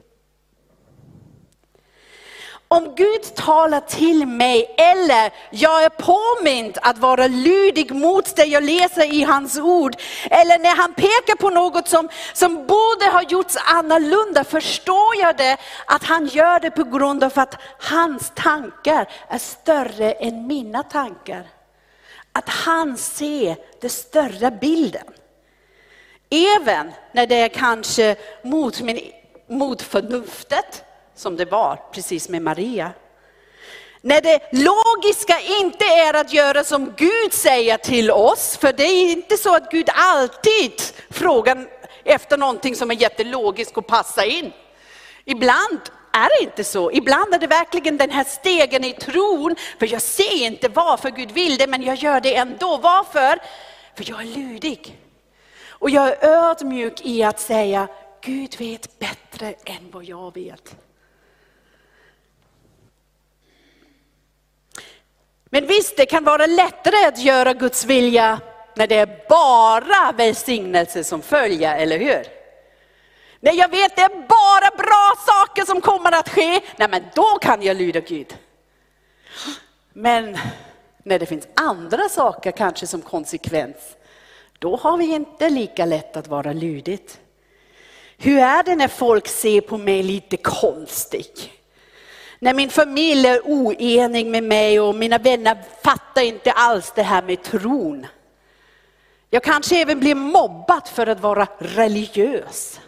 Om 2.70 2.94
Gud 2.94 3.34
talar 3.34 3.80
till 3.80 4.26
mig 4.26 4.74
eller 4.76 5.32
jag 5.50 5.84
är 5.84 5.88
påmind 5.88 6.78
att 6.82 6.98
vara 6.98 7.26
lydig 7.26 7.94
mot 7.94 8.36
det 8.36 8.44
jag 8.44 8.62
läser 8.62 9.14
i 9.14 9.22
hans 9.22 9.58
ord. 9.58 9.96
Eller 10.30 10.58
när 10.58 10.76
han 10.76 10.94
pekar 10.94 11.36
på 11.36 11.50
något 11.50 11.88
som, 11.88 12.08
som 12.32 12.54
borde 12.54 13.10
ha 13.12 13.22
gjorts 13.22 13.56
annorlunda 13.64 14.44
förstår 14.44 15.16
jag 15.20 15.36
det 15.36 15.56
att 15.86 16.04
han 16.04 16.26
gör 16.26 16.60
det 16.60 16.70
på 16.70 16.84
grund 16.84 17.24
av 17.24 17.32
att 17.34 17.54
hans 17.78 18.32
tankar 18.34 19.08
är 19.28 19.38
större 19.38 20.12
än 20.12 20.46
mina 20.46 20.82
tankar. 20.82 21.46
Att 22.32 22.48
han 22.48 22.96
ser 22.96 23.56
den 23.80 23.90
större 23.90 24.50
bilden. 24.50 25.06
Även 26.30 26.92
när 27.12 27.26
det 27.26 27.34
är 27.34 27.48
kanske 27.48 28.16
mot, 28.42 28.80
min, 28.80 29.00
mot 29.48 29.82
förnuftet 29.82 30.84
som 31.18 31.36
det 31.36 31.44
var 31.44 31.76
precis 31.92 32.28
med 32.28 32.42
Maria. 32.42 32.90
När 34.00 34.20
det 34.20 34.40
logiska 34.52 35.40
inte 35.60 35.84
är 35.84 36.14
att 36.14 36.32
göra 36.32 36.64
som 36.64 36.94
Gud 36.96 37.32
säger 37.32 37.76
till 37.76 38.10
oss, 38.10 38.56
för 38.56 38.72
det 38.72 38.82
är 38.82 39.12
inte 39.12 39.36
så 39.36 39.54
att 39.54 39.70
Gud 39.70 39.88
alltid 39.94 40.72
frågar 41.10 41.68
efter 42.04 42.38
någonting 42.38 42.76
som 42.76 42.90
är 42.90 42.94
jättelogiskt 42.94 43.76
och 43.76 43.86
passar 43.86 44.24
in. 44.24 44.52
Ibland 45.24 45.80
är 46.12 46.28
det 46.38 46.44
inte 46.44 46.64
så. 46.64 46.92
Ibland 46.92 47.34
är 47.34 47.38
det 47.38 47.46
verkligen 47.46 47.96
den 47.96 48.10
här 48.10 48.24
stegen 48.24 48.84
i 48.84 48.92
tron, 48.92 49.56
för 49.78 49.92
jag 49.92 50.02
ser 50.02 50.46
inte 50.46 50.68
varför 50.68 51.10
Gud 51.10 51.30
vill 51.30 51.56
det, 51.56 51.66
men 51.66 51.82
jag 51.82 51.96
gör 51.96 52.20
det 52.20 52.36
ändå. 52.36 52.76
Varför? 52.76 53.38
För 53.96 54.10
jag 54.10 54.20
är 54.20 54.24
lydig. 54.24 54.98
Och 55.68 55.90
jag 55.90 56.08
är 56.08 56.28
ödmjuk 56.28 57.00
i 57.06 57.22
att 57.22 57.40
säga, 57.40 57.88
Gud 58.20 58.56
vet 58.58 58.98
bättre 58.98 59.54
än 59.64 59.90
vad 59.90 60.04
jag 60.04 60.34
vet. 60.34 60.76
Men 65.50 65.66
visst, 65.66 65.96
det 65.96 66.06
kan 66.06 66.24
vara 66.24 66.46
lättare 66.46 67.06
att 67.06 67.18
göra 67.18 67.52
Guds 67.52 67.84
vilja 67.84 68.40
när 68.74 68.86
det 68.86 68.96
är 68.96 69.24
bara 69.28 70.12
välsignelse 70.12 71.04
som 71.04 71.22
följer, 71.22 71.76
eller 71.76 71.98
hur? 71.98 72.26
När 73.40 73.52
jag 73.52 73.68
vet 73.68 73.96
det 73.96 74.02
är 74.02 74.08
bara 74.08 74.76
bra 74.76 75.12
saker 75.26 75.64
som 75.64 75.80
kommer 75.80 76.12
att 76.12 76.28
ske, 76.28 76.60
nej 76.76 76.88
men 76.90 77.02
då 77.14 77.38
kan 77.38 77.62
jag 77.62 77.76
lyda 77.76 78.00
Gud. 78.00 78.36
Men 79.92 80.38
när 81.02 81.18
det 81.18 81.26
finns 81.26 81.48
andra 81.54 82.08
saker 82.08 82.50
kanske 82.50 82.86
som 82.86 83.02
konsekvens, 83.02 83.76
då 84.58 84.76
har 84.76 84.96
vi 84.96 85.04
inte 85.04 85.50
lika 85.50 85.84
lätt 85.84 86.16
att 86.16 86.28
vara 86.28 86.52
lydigt. 86.52 87.20
Hur 88.16 88.38
är 88.38 88.62
det 88.62 88.76
när 88.76 88.88
folk 88.88 89.28
ser 89.28 89.60
på 89.60 89.78
mig 89.78 90.02
lite 90.02 90.36
konstigt? 90.36 91.50
När 92.38 92.54
min 92.54 92.70
familj 92.70 93.26
är 93.26 93.40
oenig 93.44 94.26
med 94.26 94.44
mig 94.44 94.80
och 94.80 94.94
mina 94.94 95.18
vänner 95.18 95.56
fattar 95.84 96.22
inte 96.22 96.52
alls 96.52 96.92
det 96.94 97.02
här 97.02 97.22
med 97.22 97.42
tron. 97.42 98.06
Jag 99.30 99.42
kanske 99.42 99.82
även 99.82 100.00
blir 100.00 100.14
mobbad 100.14 100.88
för 100.88 101.06
att 101.06 101.20
vara 101.20 101.46
religiös. 101.58 102.80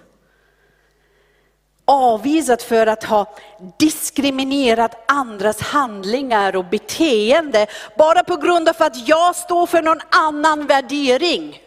Avvisad 1.84 2.62
för 2.62 2.86
att 2.86 3.04
ha 3.04 3.36
diskriminerat 3.78 5.10
andras 5.10 5.60
handlingar 5.60 6.56
och 6.56 6.64
beteende 6.64 7.66
bara 7.98 8.24
på 8.24 8.36
grund 8.36 8.68
av 8.68 8.76
att 8.78 9.08
jag 9.08 9.36
står 9.36 9.66
för 9.66 9.82
någon 9.82 10.00
annan 10.10 10.66
värdering. 10.66 11.62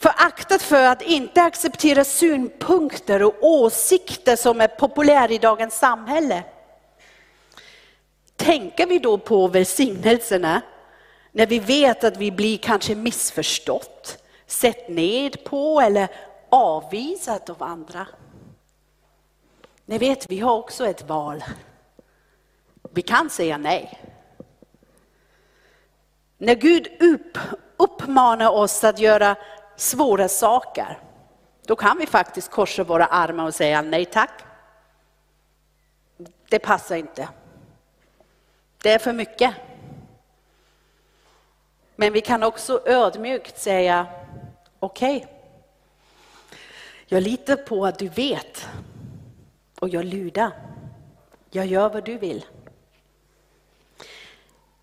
Föraktat 0.00 0.62
för 0.62 0.84
att 0.84 1.02
inte 1.02 1.42
acceptera 1.42 2.04
synpunkter 2.04 3.22
och 3.22 3.34
åsikter 3.40 4.36
som 4.36 4.60
är 4.60 4.68
populära 4.68 5.32
i 5.32 5.38
dagens 5.38 5.78
samhälle. 5.78 6.44
Tänker 8.36 8.86
vi 8.86 8.98
då 8.98 9.18
på 9.18 9.48
välsignelserna 9.48 10.62
när 11.32 11.46
vi 11.46 11.58
vet 11.58 12.04
att 12.04 12.16
vi 12.16 12.30
blir 12.30 12.58
kanske 12.58 12.94
missförstått, 12.94 14.24
sett 14.46 14.88
ned 14.88 15.44
på 15.44 15.80
eller 15.80 16.08
avvisat 16.48 17.50
av 17.50 17.62
andra? 17.62 18.06
Ni 19.86 19.98
vet, 19.98 20.30
vi 20.30 20.38
har 20.38 20.54
också 20.54 20.86
ett 20.86 21.08
val. 21.08 21.44
Vi 22.90 23.02
kan 23.02 23.30
säga 23.30 23.58
nej. 23.58 24.00
När 26.38 26.54
Gud 26.54 26.88
upp, 27.00 27.38
uppmanar 27.76 28.50
oss 28.50 28.84
att 28.84 28.98
göra 28.98 29.36
svåra 29.76 30.28
saker, 30.28 30.98
då 31.66 31.76
kan 31.76 31.98
vi 31.98 32.06
faktiskt 32.06 32.50
korsa 32.50 32.84
våra 32.84 33.06
armar 33.06 33.44
och 33.46 33.54
säga 33.54 33.82
nej 33.82 34.04
tack. 34.04 34.30
Det 36.48 36.58
passar 36.58 36.96
inte. 36.96 37.28
Det 38.82 38.92
är 38.92 38.98
för 38.98 39.12
mycket. 39.12 39.54
Men 41.96 42.12
vi 42.12 42.20
kan 42.20 42.42
också 42.42 42.80
ödmjukt 42.86 43.58
säga 43.58 44.06
okej. 44.78 45.16
Okay. 45.16 45.28
Jag 47.06 47.22
litar 47.22 47.56
på 47.56 47.86
att 47.86 47.98
du 47.98 48.08
vet 48.08 48.68
och 49.80 49.88
jag 49.88 50.04
lyder. 50.04 50.50
Jag 51.50 51.66
gör 51.66 51.88
vad 51.88 52.04
du 52.04 52.18
vill. 52.18 52.44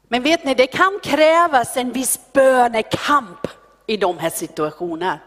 Men 0.04 0.24
vet 0.24 0.44
ni, 0.44 0.54
det 0.54 0.68
kan 0.68 1.00
krävas 1.04 1.78
en 1.78 1.92
viss 1.92 2.20
bönekamp 2.34 3.48
i 3.92 3.98
de 3.98 4.18
här 4.20 4.30
situationerna. 4.30 5.20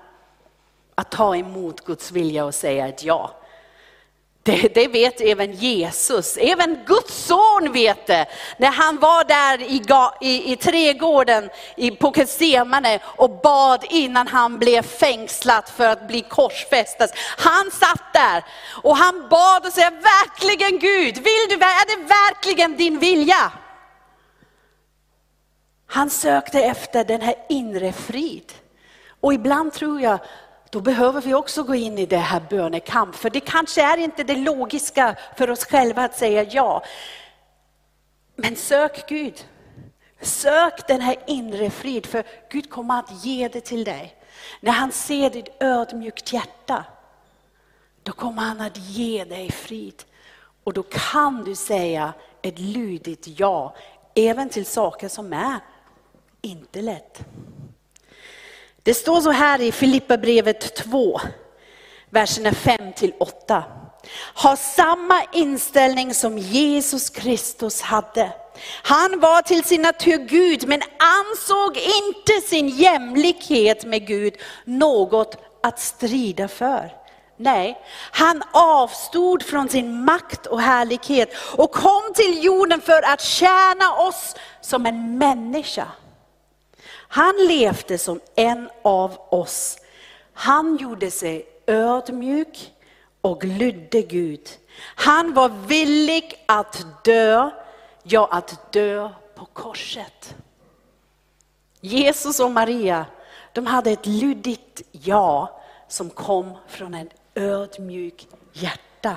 Att 0.94 1.10
ta 1.10 1.36
emot 1.36 1.84
Guds 1.84 2.10
vilja 2.10 2.44
och 2.44 2.54
säga 2.54 2.88
ett 2.88 3.04
ja. 3.04 3.30
Det, 4.42 4.74
det, 4.74 4.88
vet 4.88 5.20
även 5.20 5.52
Jesus, 5.52 6.36
även 6.36 6.78
Guds 6.86 7.24
son 7.24 7.72
vet 7.72 8.06
det. 8.06 8.26
När 8.56 8.70
han 8.70 8.98
var 8.98 9.24
där 9.24 9.62
i, 9.62 9.82
i, 10.20 10.52
i 10.52 10.56
trädgården 10.56 11.50
i, 11.76 11.90
på 11.90 12.12
Getsemane 12.16 12.98
och 13.04 13.30
bad 13.30 13.84
innan 13.90 14.28
han 14.28 14.58
blev 14.58 14.82
fängslad 14.82 15.64
för 15.76 15.88
att 15.88 16.08
bli 16.08 16.20
korsfästad. 16.20 17.08
Han 17.36 17.70
satt 17.70 18.12
där 18.12 18.44
och 18.82 18.96
han 18.96 19.28
bad 19.28 19.66
och 19.66 19.72
sa, 19.72 19.90
verkligen 19.90 20.78
Gud, 20.78 21.14
vill 21.14 21.46
du, 21.48 21.54
är 21.54 21.96
det 21.96 22.02
verkligen 22.02 22.76
din 22.76 22.98
vilja? 22.98 23.52
Han 25.94 26.10
sökte 26.10 26.60
efter 26.60 27.04
den 27.04 27.20
här 27.20 27.34
inre 27.48 27.92
frid. 27.92 28.52
Och 29.20 29.34
ibland 29.34 29.72
tror 29.72 30.00
jag, 30.00 30.18
då 30.70 30.80
behöver 30.80 31.20
vi 31.20 31.34
också 31.34 31.62
gå 31.62 31.74
in 31.74 31.98
i 31.98 32.06
det 32.06 32.16
här 32.16 32.42
bönekamp. 32.50 33.14
För 33.14 33.30
det 33.30 33.40
kanske 33.40 33.82
är 33.82 33.96
inte 33.96 34.24
det 34.24 34.36
logiska 34.36 35.16
för 35.36 35.50
oss 35.50 35.64
själva 35.64 36.04
att 36.04 36.18
säga 36.18 36.42
ja. 36.42 36.82
Men 38.36 38.56
sök 38.56 39.08
Gud. 39.08 39.44
Sök 40.20 40.88
den 40.88 41.00
här 41.00 41.16
inre 41.26 41.70
frid, 41.70 42.06
för 42.06 42.24
Gud 42.50 42.70
kommer 42.70 42.98
att 42.98 43.24
ge 43.24 43.48
det 43.48 43.60
till 43.60 43.84
dig. 43.84 44.16
När 44.60 44.72
han 44.72 44.92
ser 44.92 45.30
ditt 45.30 45.62
ödmjukt 45.62 46.32
hjärta, 46.32 46.84
då 48.02 48.12
kommer 48.12 48.42
han 48.42 48.60
att 48.60 48.76
ge 48.76 49.24
dig 49.24 49.50
frid. 49.52 50.04
Och 50.64 50.72
då 50.72 50.82
kan 50.82 51.44
du 51.44 51.54
säga 51.54 52.12
ett 52.42 52.58
lydigt 52.58 53.28
ja, 53.38 53.74
även 54.14 54.48
till 54.48 54.66
saker 54.66 55.08
som 55.08 55.32
är 55.32 55.60
inte 56.44 56.82
lätt. 56.82 57.24
Det 58.82 58.94
står 58.94 59.20
så 59.20 59.30
här 59.30 59.60
i 59.60 59.72
Filipperbrevet 59.72 60.76
2, 60.76 61.20
verserna 62.10 62.52
5 62.52 62.92
till 62.92 63.12
8. 63.18 63.64
Ha 64.34 64.56
samma 64.56 65.22
inställning 65.32 66.14
som 66.14 66.38
Jesus 66.38 67.10
Kristus 67.10 67.80
hade. 67.80 68.32
Han 68.82 69.20
var 69.20 69.42
till 69.42 69.64
sin 69.64 69.82
natur 69.82 70.18
Gud 70.18 70.68
men 70.68 70.82
ansåg 70.98 71.76
inte 71.76 72.48
sin 72.48 72.68
jämlikhet 72.68 73.84
med 73.84 74.06
Gud 74.06 74.34
något 74.64 75.36
att 75.62 75.80
strida 75.80 76.48
för. 76.48 76.92
Nej, 77.36 77.80
han 78.10 78.42
avstod 78.52 79.42
från 79.42 79.68
sin 79.68 80.04
makt 80.04 80.46
och 80.46 80.60
härlighet 80.60 81.34
och 81.56 81.72
kom 81.72 82.12
till 82.14 82.44
jorden 82.44 82.80
för 82.80 83.02
att 83.02 83.20
tjäna 83.22 83.94
oss 83.98 84.34
som 84.60 84.86
en 84.86 85.18
människa. 85.18 85.86
Han 87.14 87.34
levde 87.48 87.98
som 87.98 88.20
en 88.34 88.70
av 88.82 89.18
oss. 89.28 89.78
Han 90.32 90.76
gjorde 90.76 91.10
sig 91.10 91.46
ödmjuk 91.66 92.72
och 93.20 93.44
lydde 93.44 94.02
Gud. 94.02 94.48
Han 94.78 95.34
var 95.34 95.48
villig 95.48 96.44
att 96.46 97.04
dö, 97.04 97.50
ja 98.02 98.28
att 98.30 98.72
dö 98.72 99.10
på 99.34 99.44
korset. 99.44 100.34
Jesus 101.80 102.40
och 102.40 102.50
Maria, 102.50 103.06
de 103.52 103.66
hade 103.66 103.90
ett 103.90 104.06
lydigt 104.06 104.82
ja 104.92 105.60
som 105.88 106.10
kom 106.10 106.52
från 106.68 106.94
ett 106.94 107.14
ödmjuk 107.34 108.28
hjärta. 108.52 109.16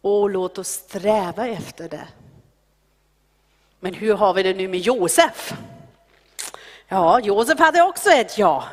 Och 0.00 0.30
låt 0.30 0.58
oss 0.58 0.68
sträva 0.68 1.46
efter 1.48 1.88
det. 1.88 2.08
Men 3.80 3.94
hur 3.94 4.14
har 4.14 4.34
vi 4.34 4.42
det 4.42 4.54
nu 4.54 4.68
med 4.68 4.80
Josef? 4.80 5.54
Ja, 6.90 7.20
Josef 7.20 7.58
hade 7.58 7.82
också 7.82 8.10
ett 8.10 8.38
ja. 8.38 8.64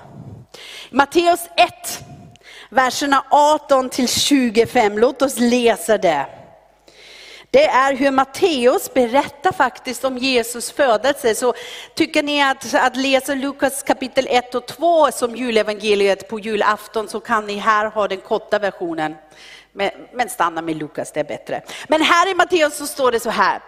Matteus 0.89 1.49
1, 1.55 1.71
verserna 2.69 3.25
18 3.29 3.89
till 3.89 4.07
25. 4.07 4.97
Låt 4.97 5.21
oss 5.21 5.39
läsa 5.39 5.97
det. 5.97 6.25
Det 7.51 7.65
är 7.65 7.95
hur 7.95 8.11
Matteus 8.11 8.93
berättar 8.93 9.51
faktiskt 9.51 10.03
om 10.03 10.17
Jesus 10.17 10.71
födelse. 10.71 11.35
Så 11.35 11.53
tycker 11.95 12.23
ni 12.23 12.43
att, 12.43 12.73
att 12.73 12.95
läsa 12.95 13.35
Lukas 13.35 13.83
kapitel 13.83 14.27
1 14.29 14.55
och 14.55 14.67
2 14.67 15.11
som 15.11 15.35
julevangeliet 15.35 16.29
på 16.29 16.39
julafton 16.39 17.07
så 17.07 17.19
kan 17.19 17.45
ni 17.45 17.55
här 17.55 17.85
ha 17.85 18.07
den 18.07 18.21
korta 18.21 18.59
versionen. 18.59 19.15
Men, 19.71 19.91
men 20.13 20.29
stanna 20.29 20.61
med 20.61 20.75
Lukas, 20.75 21.11
det 21.11 21.19
är 21.19 21.23
bättre. 21.23 21.61
Men 21.87 22.01
här 22.01 22.31
i 22.31 22.35
Matteus 22.35 22.77
så 22.77 22.87
står 22.87 23.11
det 23.11 23.19
så 23.19 23.29
här. 23.29 23.61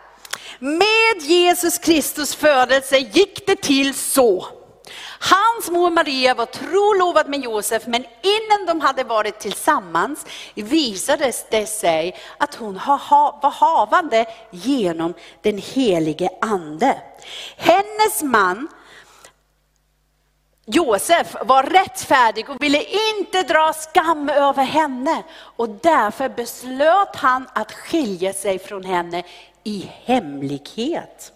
Med 0.60 1.22
Jesus 1.22 1.78
Kristus 1.78 2.36
födelse 2.36 2.98
gick 2.98 3.48
det 3.48 3.62
till 3.62 3.94
så. 3.94 4.48
Hans 5.20 5.72
mor 5.72 5.90
Maria 5.90 6.34
var 6.34 6.46
trolovad 6.46 7.30
med 7.30 7.40
Josef, 7.40 7.88
men 7.88 8.06
innan 8.22 8.66
de 8.68 8.82
hade 8.82 9.04
varit 9.04 9.40
tillsammans 9.40 10.26
visade 10.56 11.32
det 11.50 11.66
sig 11.66 12.18
att 12.38 12.56
hon 12.56 12.74
var 12.74 13.50
havande 13.50 14.26
genom 14.52 15.14
den 15.42 15.58
helige 15.58 16.30
ande. 16.42 17.02
Hennes 17.58 18.24
man 18.24 18.68
Josef 20.70 21.36
var 21.42 21.64
rättfärdig 21.64 22.50
och 22.50 22.64
ville 22.64 22.84
inte 22.84 23.44
dra 23.44 23.74
skam 23.74 24.30
över 24.30 24.64
henne 24.64 25.24
och 25.56 25.70
därför 25.70 26.30
beslöt 26.30 27.16
han 27.16 27.48
att 27.54 27.72
skilja 27.72 28.34
sig 28.34 28.60
från 28.60 28.84
henne 28.84 29.24
i 29.68 29.92
hemlighet. 30.06 31.34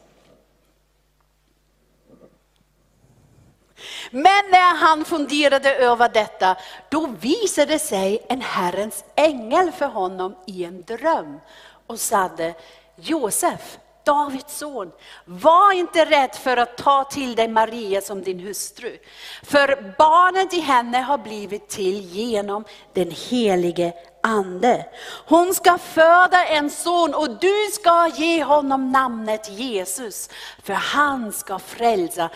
Men 4.12 4.44
när 4.52 4.76
han 4.76 5.06
funderade 5.06 5.76
över 5.76 6.10
detta, 6.10 6.58
då 6.89 7.08
visade 7.08 7.80
sig 7.80 8.26
en 8.30 8.41
Herrens 8.41 9.04
ängel 9.15 9.72
för 9.72 9.86
honom 9.86 10.36
i 10.48 10.63
en 10.65 10.82
dröm 10.82 11.39
och 11.88 12.00
sade, 12.00 12.54
Josef, 12.96 13.80
Davids 14.04 14.58
son, 14.58 14.92
var 15.26 15.74
inte 15.74 16.06
rädd 16.06 16.36
för 16.36 16.58
att 16.58 16.78
ta 16.78 17.04
till 17.04 17.36
dig 17.36 17.48
Maria 17.48 18.02
som 18.02 18.24
din 18.24 18.40
hustru. 18.40 18.98
För 19.44 19.94
barnet 19.98 20.54
i 20.54 20.60
henne 20.60 20.98
har 20.98 21.18
blivit 21.18 21.70
till 21.70 22.02
genom 22.02 22.66
den 22.94 23.12
helige 23.12 23.94
ande. 24.24 24.86
Hon 25.26 25.54
ska 25.54 25.78
föda 25.78 26.46
en 26.46 26.70
son 26.70 27.14
och 27.14 27.40
du 27.40 27.70
ska 27.74 28.08
ge 28.16 28.44
honom 28.44 28.92
namnet 28.92 29.50
Jesus. 29.50 30.30
För 30.64 30.74
han 30.74 31.34
ska 31.34 31.60
frälsa 31.60 32.30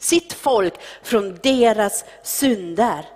sitt 0.00 0.32
folk 0.32 0.74
från 1.02 1.38
deras 1.42 2.04
synder. 2.22 3.06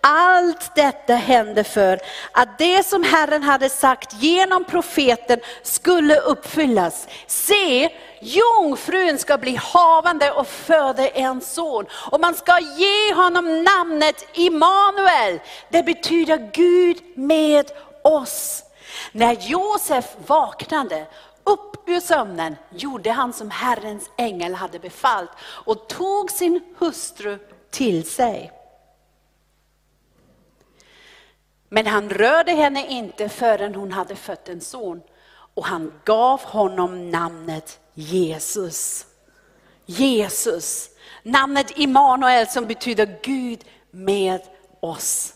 Allt 0.00 0.74
detta 0.74 1.14
hände 1.14 1.64
för 1.64 2.00
att 2.32 2.58
det 2.58 2.86
som 2.86 3.02
Herren 3.02 3.42
hade 3.42 3.68
sagt 3.68 4.22
genom 4.22 4.64
profeten 4.64 5.40
skulle 5.62 6.20
uppfyllas. 6.20 7.08
Se, 7.26 7.88
jungfrun 8.20 9.18
ska 9.18 9.38
bli 9.38 9.58
havande 9.62 10.30
och 10.30 10.46
föda 10.46 11.08
en 11.08 11.40
son. 11.40 11.86
Och 12.10 12.20
man 12.20 12.34
ska 12.34 12.58
ge 12.60 13.14
honom 13.14 13.62
namnet 13.64 14.28
Immanuel. 14.32 15.40
Det 15.68 15.82
betyder 15.82 16.50
Gud 16.52 16.96
med 17.14 17.70
oss. 18.02 18.62
När 19.12 19.32
Josef 19.32 20.04
vaknade 20.26 21.06
upp 21.44 21.88
ur 21.88 22.00
sömnen 22.00 22.56
gjorde 22.70 23.10
han 23.10 23.32
som 23.32 23.50
Herrens 23.50 24.10
ängel 24.16 24.54
hade 24.54 24.78
befallt 24.78 25.30
och 25.40 25.88
tog 25.88 26.30
sin 26.30 26.74
hustru 26.78 27.38
till 27.70 28.10
sig. 28.10 28.52
Men 31.68 31.86
han 31.86 32.10
rörde 32.10 32.52
henne 32.52 32.86
inte 32.86 33.28
förrän 33.28 33.74
hon 33.74 33.92
hade 33.92 34.16
fött 34.16 34.48
en 34.48 34.60
son 34.60 35.02
och 35.54 35.66
han 35.66 35.92
gav 36.04 36.42
honom 36.42 37.10
namnet 37.10 37.80
Jesus. 37.94 39.06
Jesus, 39.86 40.90
namnet 41.22 41.78
Immanuel 41.78 42.46
som 42.46 42.66
betyder 42.66 43.18
Gud 43.22 43.64
med 43.90 44.40
oss. 44.80 45.34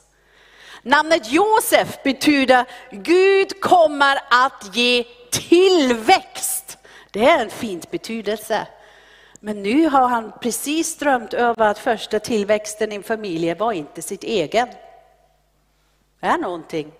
Namnet 0.82 1.32
Josef 1.32 2.02
betyder 2.04 2.64
Gud 2.90 3.60
kommer 3.60 4.18
att 4.30 4.76
ge 4.76 5.04
tillväxt. 5.30 6.78
Det 7.10 7.24
är 7.24 7.42
en 7.42 7.50
fint 7.50 7.90
betydelse. 7.90 8.66
Men 9.40 9.62
nu 9.62 9.88
har 9.88 10.08
han 10.08 10.32
precis 10.40 10.98
drömt 10.98 11.34
över 11.34 11.66
att 11.66 11.78
första 11.78 12.18
tillväxten 12.18 12.92
i 12.92 12.94
en 12.94 13.02
familj 13.02 13.54
var 13.54 13.72
inte 13.72 14.02
sitt 14.02 14.24
egen 14.24 14.68
är 16.20 16.38
någonting. 16.38 16.92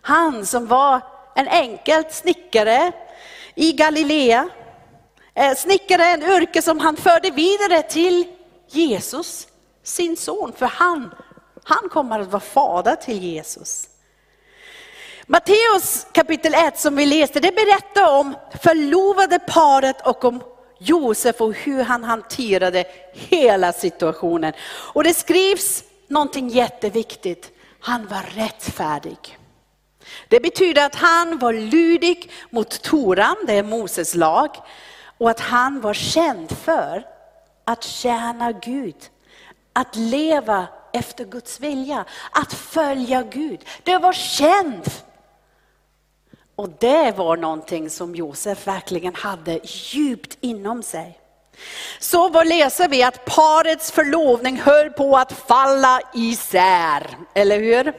Han 0.00 0.46
som 0.46 0.66
var 0.66 1.00
en 1.34 1.48
enkel 1.48 2.04
snickare 2.10 2.92
i 3.54 3.72
Galilea, 3.72 4.48
eh, 5.34 5.54
snickare, 5.54 6.04
en 6.04 6.22
yrke 6.22 6.62
som 6.62 6.80
han 6.80 6.96
förde 6.96 7.30
vidare 7.30 7.82
till 7.82 8.24
Jesus, 8.68 9.48
sin 9.82 10.16
son, 10.16 10.52
för 10.56 10.66
han, 10.66 11.14
han 11.64 11.88
kommer 11.88 12.20
att 12.20 12.32
vara 12.32 12.40
fader 12.40 12.96
till 12.96 13.22
Jesus. 13.22 13.88
Matteus 15.26 16.06
kapitel 16.12 16.54
1 16.54 16.78
som 16.78 16.96
vi 16.96 17.06
läste, 17.06 17.40
det 17.40 17.54
berättar 17.54 18.18
om 18.18 18.36
förlovade 18.62 19.38
paret 19.38 20.06
och 20.06 20.24
om 20.24 20.42
Josef 20.78 21.40
och 21.40 21.54
hur 21.54 21.82
han 21.82 22.04
hanterade 22.04 22.84
hela 23.12 23.72
situationen. 23.72 24.52
Och 24.66 25.04
det 25.04 25.14
skrivs 25.14 25.84
någonting 26.08 26.48
jätteviktigt 26.48 27.53
han 27.84 28.06
var 28.06 28.22
rättfärdig. 28.22 29.38
Det 30.28 30.40
betyder 30.40 30.86
att 30.86 30.94
han 30.94 31.38
var 31.38 31.52
lydig 31.52 32.30
mot 32.50 32.82
Toran, 32.82 33.36
det 33.46 33.52
är 33.52 33.62
Moses 33.62 34.14
lag, 34.14 34.56
och 35.18 35.30
att 35.30 35.40
han 35.40 35.80
var 35.80 35.94
känd 35.94 36.50
för 36.50 37.06
att 37.64 37.84
tjäna 37.84 38.52
Gud, 38.52 38.96
att 39.72 39.96
leva 39.96 40.66
efter 40.92 41.24
Guds 41.24 41.60
vilja, 41.60 42.04
att 42.32 42.52
följa 42.52 43.22
Gud. 43.22 43.64
Det 43.82 43.98
var 43.98 44.12
känt. 44.12 45.04
Och 46.56 46.68
det 46.68 47.16
var 47.16 47.36
någonting 47.36 47.90
som 47.90 48.14
Josef 48.14 48.66
verkligen 48.66 49.14
hade 49.14 49.60
djupt 49.64 50.38
inom 50.40 50.82
sig. 50.82 51.18
Så 51.98 52.28
vad 52.28 52.48
läser 52.48 52.88
vi? 52.88 53.02
Att 53.02 53.24
parets 53.24 53.90
förlovning 53.90 54.60
höll 54.60 54.90
på 54.90 55.16
att 55.16 55.32
falla 55.48 56.00
isär, 56.14 57.16
eller 57.34 57.58
hur? 57.58 57.92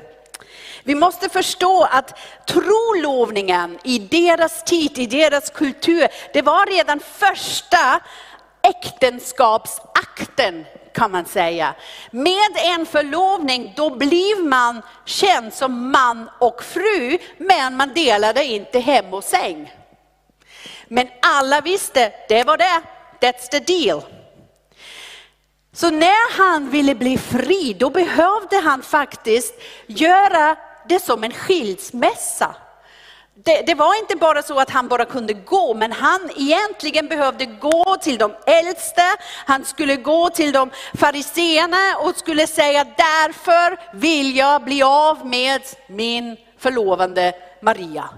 Vi 0.83 0.95
måste 0.95 1.29
förstå 1.29 1.87
att 1.91 2.19
trolovningen 2.47 3.79
i 3.83 3.99
deras 3.99 4.63
tid, 4.63 4.99
i 4.99 5.05
deras 5.05 5.49
kultur, 5.49 6.07
det 6.33 6.41
var 6.41 6.65
redan 6.65 6.99
första 6.99 8.01
äktenskapsakten 8.61 10.65
kan 10.93 11.11
man 11.11 11.25
säga. 11.25 11.75
Med 12.11 12.57
en 12.63 12.85
förlovning 12.85 13.73
då 13.75 13.89
blev 13.89 14.43
man 14.43 14.81
känd 15.05 15.53
som 15.53 15.91
man 15.91 16.29
och 16.39 16.63
fru, 16.63 17.17
men 17.37 17.77
man 17.77 17.93
delade 17.93 18.43
inte 18.43 18.79
hem 18.79 19.13
och 19.13 19.23
säng. 19.23 19.73
Men 20.87 21.07
alla 21.21 21.61
visste, 21.61 22.11
det 22.29 22.43
var 22.43 22.57
det, 22.57 22.81
That's 23.19 23.49
the 23.51 23.59
deal. 23.59 24.01
Så 25.73 25.89
när 25.89 26.37
han 26.37 26.69
ville 26.69 26.95
bli 26.95 27.17
fri, 27.17 27.75
då 27.79 27.89
behövde 27.89 28.59
han 28.63 28.81
faktiskt 28.81 29.53
göra 29.87 30.55
det 30.89 30.99
som 30.99 31.23
en 31.23 31.31
skilsmässa. 31.31 32.55
Det, 33.43 33.61
det, 33.61 33.75
var 33.75 33.99
inte 33.99 34.15
bara 34.15 34.41
så 34.41 34.59
att 34.59 34.69
han 34.69 34.87
bara 34.87 35.05
kunde 35.05 35.33
gå, 35.33 35.73
men 35.73 35.91
han 35.91 36.29
egentligen 36.35 37.07
behövde 37.07 37.45
gå 37.45 37.97
till 38.01 38.17
de 38.17 38.35
äldste, 38.45 39.01
han 39.45 39.65
skulle 39.65 39.95
gå 39.95 40.29
till 40.29 40.51
de 40.51 40.69
fariseerna 40.93 41.97
och 41.97 42.15
skulle 42.15 42.47
säga 42.47 42.83
därför 42.83 43.97
vill 43.97 44.35
jag 44.35 44.63
bli 44.63 44.83
av 44.83 45.25
med 45.25 45.61
min 45.87 46.37
förlovande 46.57 47.33
Maria. 47.61 48.09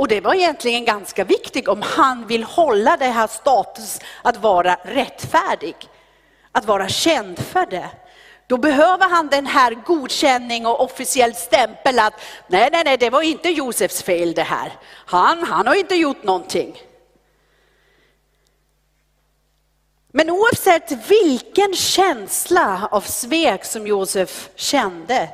Och 0.00 0.08
det 0.08 0.20
var 0.20 0.34
egentligen 0.34 0.84
ganska 0.84 1.24
viktigt 1.24 1.68
om 1.68 1.82
han 1.82 2.26
vill 2.26 2.44
hålla 2.44 2.96
det 2.96 3.06
här 3.06 3.26
status 3.26 4.00
att 4.22 4.36
vara 4.36 4.74
rättfärdig, 4.84 5.76
att 6.52 6.64
vara 6.64 6.88
känd 6.88 7.38
för 7.38 7.66
det. 7.66 7.88
Då 8.46 8.56
behöver 8.56 9.08
han 9.08 9.28
den 9.28 9.46
här 9.46 9.74
godkänning 9.74 10.66
och 10.66 10.80
officiell 10.84 11.34
stämpel 11.34 11.98
att 11.98 12.14
nej, 12.46 12.68
nej, 12.72 12.82
nej, 12.84 12.96
det 12.96 13.10
var 13.10 13.22
inte 13.22 13.48
Josefs 13.48 14.02
fel 14.02 14.34
det 14.34 14.42
här. 14.42 14.72
Han, 15.06 15.42
han 15.42 15.66
har 15.66 15.74
inte 15.74 15.94
gjort 15.94 16.22
någonting. 16.22 16.82
Men 20.12 20.30
oavsett 20.30 21.10
vilken 21.10 21.74
känsla 21.74 22.88
av 22.90 23.00
svek 23.00 23.64
som 23.64 23.86
Josef 23.86 24.48
kände, 24.54 25.28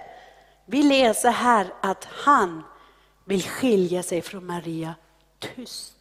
vi 0.67 0.83
läser 0.83 1.31
här 1.31 1.67
att 1.81 2.09
han 2.11 2.63
vill 3.27 3.43
skilja 3.43 4.03
sig 4.03 4.23
från 4.23 4.47
Maria 4.47 4.95
tyst. 5.39 5.93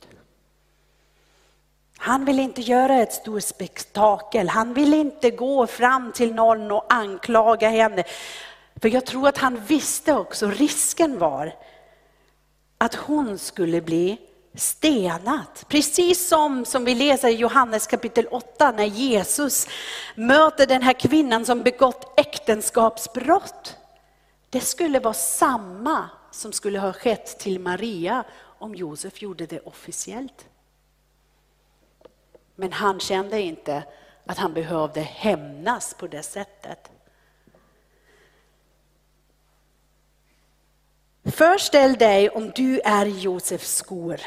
Han 1.98 2.26
vill 2.26 2.40
inte 2.40 2.62
göra 2.62 2.96
ett 2.96 3.14
stort 3.14 3.44
spektakel, 3.44 4.50
han 4.50 4.74
vill 4.74 4.94
inte 4.94 5.32
gå 5.32 5.68
fram 5.68 6.12
till 6.12 6.34
någon 6.34 6.72
och 6.72 6.94
anklaga 6.94 7.70
henne. 7.70 8.04
För 8.82 8.90
jag 8.90 9.06
tror 9.06 9.28
att 9.28 9.38
han 9.38 9.66
visste 9.66 10.14
också, 10.14 10.50
risken 10.50 11.20
var 11.20 11.56
att 12.78 12.96
hon 12.96 13.38
skulle 13.38 13.82
bli 13.82 14.18
stenat. 14.54 15.66
Precis 15.68 16.28
som, 16.28 16.66
som 16.66 16.86
vi 16.86 16.96
läser 16.96 17.28
i 17.28 17.36
Johannes 17.36 17.88
kapitel 17.88 18.28
8 18.28 18.72
när 18.72 18.86
Jesus 18.86 19.68
möter 20.16 20.68
den 20.68 20.82
här 20.82 20.94
kvinnan 20.94 21.46
som 21.46 21.62
begått 21.62 22.20
äktenskapsbrott. 22.20 23.76
Det 24.50 24.62
skulle 24.62 25.00
vara 25.00 25.14
samma 25.14 26.10
som 26.36 26.52
skulle 26.52 26.80
ha 26.80 26.94
skett 26.94 27.40
till 27.40 27.60
Maria 27.60 28.24
om 28.40 28.76
Josef 28.76 29.22
gjorde 29.22 29.46
det 29.46 29.60
officiellt. 29.60 30.50
Men 32.56 32.74
han 32.74 33.00
kände 33.00 33.42
inte 33.42 33.84
att 34.26 34.38
han 34.38 34.54
behövde 34.54 35.02
hämnas 35.02 35.94
på 35.94 36.08
det 36.08 36.24
sättet. 36.24 36.92
Föreställ 41.24 41.94
dig 41.94 42.30
om 42.30 42.52
du 42.56 42.80
är 42.80 43.06
Josefs 43.06 43.76
skor. 43.76 44.22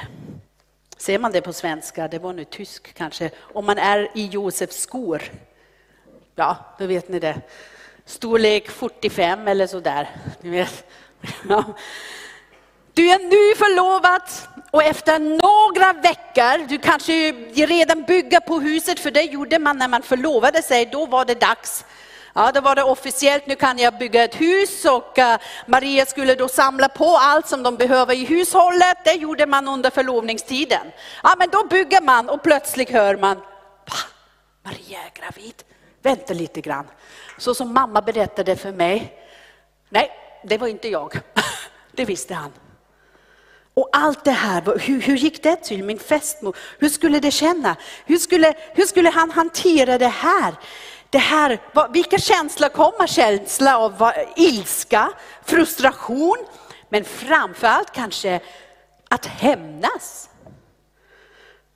Ser 0.97 1.19
man 1.19 1.33
det 1.33 1.41
på 1.41 1.53
svenska? 1.53 2.09
Det 2.09 2.19
var 2.19 2.33
nu 2.33 2.45
tysk 2.45 2.95
kanske. 2.95 3.31
Om 3.39 3.67
man 3.67 3.79
är 3.79 4.11
i 4.15 4.27
Josefs 4.27 4.81
skor. 4.81 5.23
Ja, 6.35 6.57
då 6.79 6.87
vet 6.87 7.09
ni 7.09 7.19
det. 7.19 7.41
Storlek 8.05 8.69
45 8.69 9.49
eller 9.49 9.67
sådär. 9.67 10.09
Ni 10.41 10.51
vet. 10.51 10.87
Du 12.95 13.11
är 13.11 13.19
nu 13.19 13.57
förlovad 13.57 14.23
och 14.71 14.83
efter 14.83 15.19
några 15.19 15.93
veckor, 15.93 16.69
du 16.69 16.79
kanske 16.79 17.33
redan 17.67 18.03
bygger 18.03 18.41
på 18.41 18.61
huset, 18.61 19.01
för 19.01 19.11
det 19.11 19.23
gjorde 19.23 19.59
man 19.59 19.79
när 19.79 19.89
man 19.89 20.03
förlovade 20.03 20.63
sig, 20.63 20.87
då 20.87 21.07
var 21.07 21.25
det 21.25 21.41
dags. 21.41 21.85
Ja, 22.35 22.51
då 22.55 22.61
var 22.61 22.75
det 22.75 22.83
officiellt, 22.83 23.47
nu 23.47 23.55
kan 23.55 23.79
jag 23.79 23.99
bygga 23.99 24.25
ett 24.25 24.41
hus 24.41 24.85
och 24.85 25.19
eh, 25.19 25.39
Maria 25.67 26.07
skulle 26.07 26.35
då 26.35 26.49
samla 26.49 26.89
på 26.89 27.17
allt 27.17 27.49
som 27.49 27.63
de 27.63 27.77
behöver 27.77 28.15
i 28.15 28.25
hushållet. 28.25 29.05
Det 29.05 29.13
gjorde 29.13 29.47
man 29.47 29.69
under 29.69 29.91
förlovningstiden. 29.91 30.87
Ja, 31.23 31.35
men 31.39 31.49
då 31.49 31.67
bygger 31.67 32.01
man 32.01 32.29
och 32.29 32.43
plötsligt 32.43 32.91
hör 32.91 33.17
man, 33.17 33.37
Va? 33.37 33.97
Maria 34.63 34.99
är 34.99 35.21
gravid. 35.21 35.55
Vänta 36.03 36.35
lite 36.35 36.61
grann. 36.61 36.87
Så 37.39 37.55
som 37.55 37.75
mamma 37.75 38.03
berättade 38.03 38.57
för 38.57 38.73
mig. 38.73 39.13
Nej, 39.89 40.11
det 40.49 40.59
var 40.59 40.69
inte 40.69 40.89
jag. 40.89 41.21
Det 41.93 42.05
visste 42.05 42.35
han. 42.35 42.53
Och 43.75 43.89
allt 43.93 44.25
det 44.25 44.31
här, 44.31 44.79
hur, 44.79 45.01
hur 45.01 45.17
gick 45.17 45.43
det 45.43 45.57
till? 45.57 45.85
Min 45.85 45.99
fästmor, 45.99 46.57
hur 46.79 46.89
skulle 46.89 47.21
det 47.21 47.31
känna? 47.31 47.77
Hur 48.07 48.17
skulle, 48.17 48.55
hur 48.75 48.85
skulle 48.85 49.11
han 49.11 49.31
hantera 49.31 49.99
det 49.99 50.09
här? 50.09 50.55
Det 51.11 51.19
här 51.19 51.61
vilka 51.93 52.19
känslor 52.19 52.69
kommer? 52.69 53.07
Känsla 53.07 53.79
av 53.79 54.13
ilska, 54.37 55.13
frustration, 55.45 56.37
men 56.89 57.05
framförallt 57.05 57.93
kanske 57.93 58.41
att 59.09 59.27
hämnas. 59.27 60.31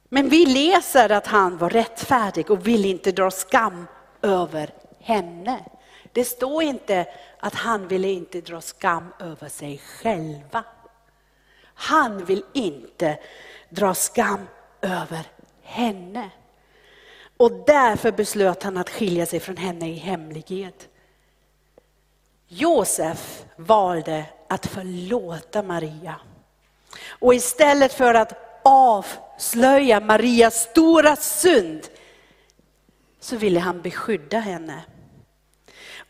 Men 0.08 0.28
vi 0.28 0.46
läser 0.46 1.12
att 1.12 1.26
han 1.26 1.58
var 1.58 1.70
rättfärdig 1.70 2.50
och 2.50 2.66
vill 2.66 2.85
inte 2.85 3.12
dra 3.12 3.30
skam 3.30 3.87
över 4.22 4.70
henne. 5.00 5.61
Det 6.12 6.25
står 6.25 6.62
inte 6.62 7.07
att 7.40 7.55
han 7.55 7.88
ville 7.88 8.09
inte 8.09 8.40
dra 8.40 8.61
skam 8.61 9.12
över 9.18 9.48
sig 9.48 9.79
själva. 9.79 10.64
Han 11.75 12.25
vill 12.25 12.44
inte 12.53 13.18
dra 13.68 13.94
skam 13.94 14.46
över 14.81 15.27
henne. 15.62 16.31
Och 17.37 17.53
därför 17.66 18.12
beslöt 18.12 18.62
han 18.62 18.77
att 18.77 18.90
skilja 18.90 19.27
sig 19.27 19.40
från 19.40 19.57
henne 19.57 19.88
i 19.88 19.94
hemlighet. 19.94 20.88
Josef 22.48 23.44
valde 23.57 24.25
att 24.48 24.66
förlåta 24.66 25.62
Maria. 25.62 26.14
Och 27.09 27.35
istället 27.35 27.92
för 27.92 28.14
att 28.14 28.61
avslöja 28.62 30.01
Marias 30.01 30.55
stora 30.55 31.16
synd 31.16 31.88
så 33.20 33.37
ville 33.37 33.61
han 33.61 33.83
beskydda 33.83 34.38
henne. 34.38 34.83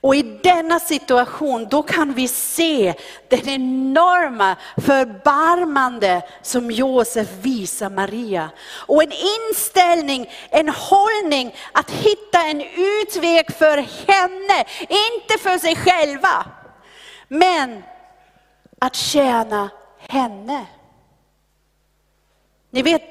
Och 0.02 0.14
i 0.14 0.22
denna 0.22 0.80
situation, 0.80 1.66
då 1.70 1.82
kan 1.82 2.14
vi 2.14 2.28
se 2.28 2.94
den 3.28 3.48
enorma 3.48 4.56
förbarmande 4.86 6.22
som 6.42 6.70
Josef 6.70 7.28
visar 7.42 7.90
Maria. 7.90 8.50
Och 8.86 9.02
en 9.02 9.12
inställning, 9.12 10.30
en 10.50 10.68
hållning 10.68 11.54
att 11.72 11.90
hitta 11.90 12.42
en 12.42 12.60
utväg 12.60 13.52
för 13.52 13.76
henne, 14.06 14.64
inte 14.80 15.38
för 15.42 15.58
sig 15.58 15.76
själva. 15.76 16.46
Men 17.28 17.82
att 18.78 18.94
tjäna 18.94 19.70
henne. 20.08 20.66
Ni 22.70 22.82
vet, 22.82 23.02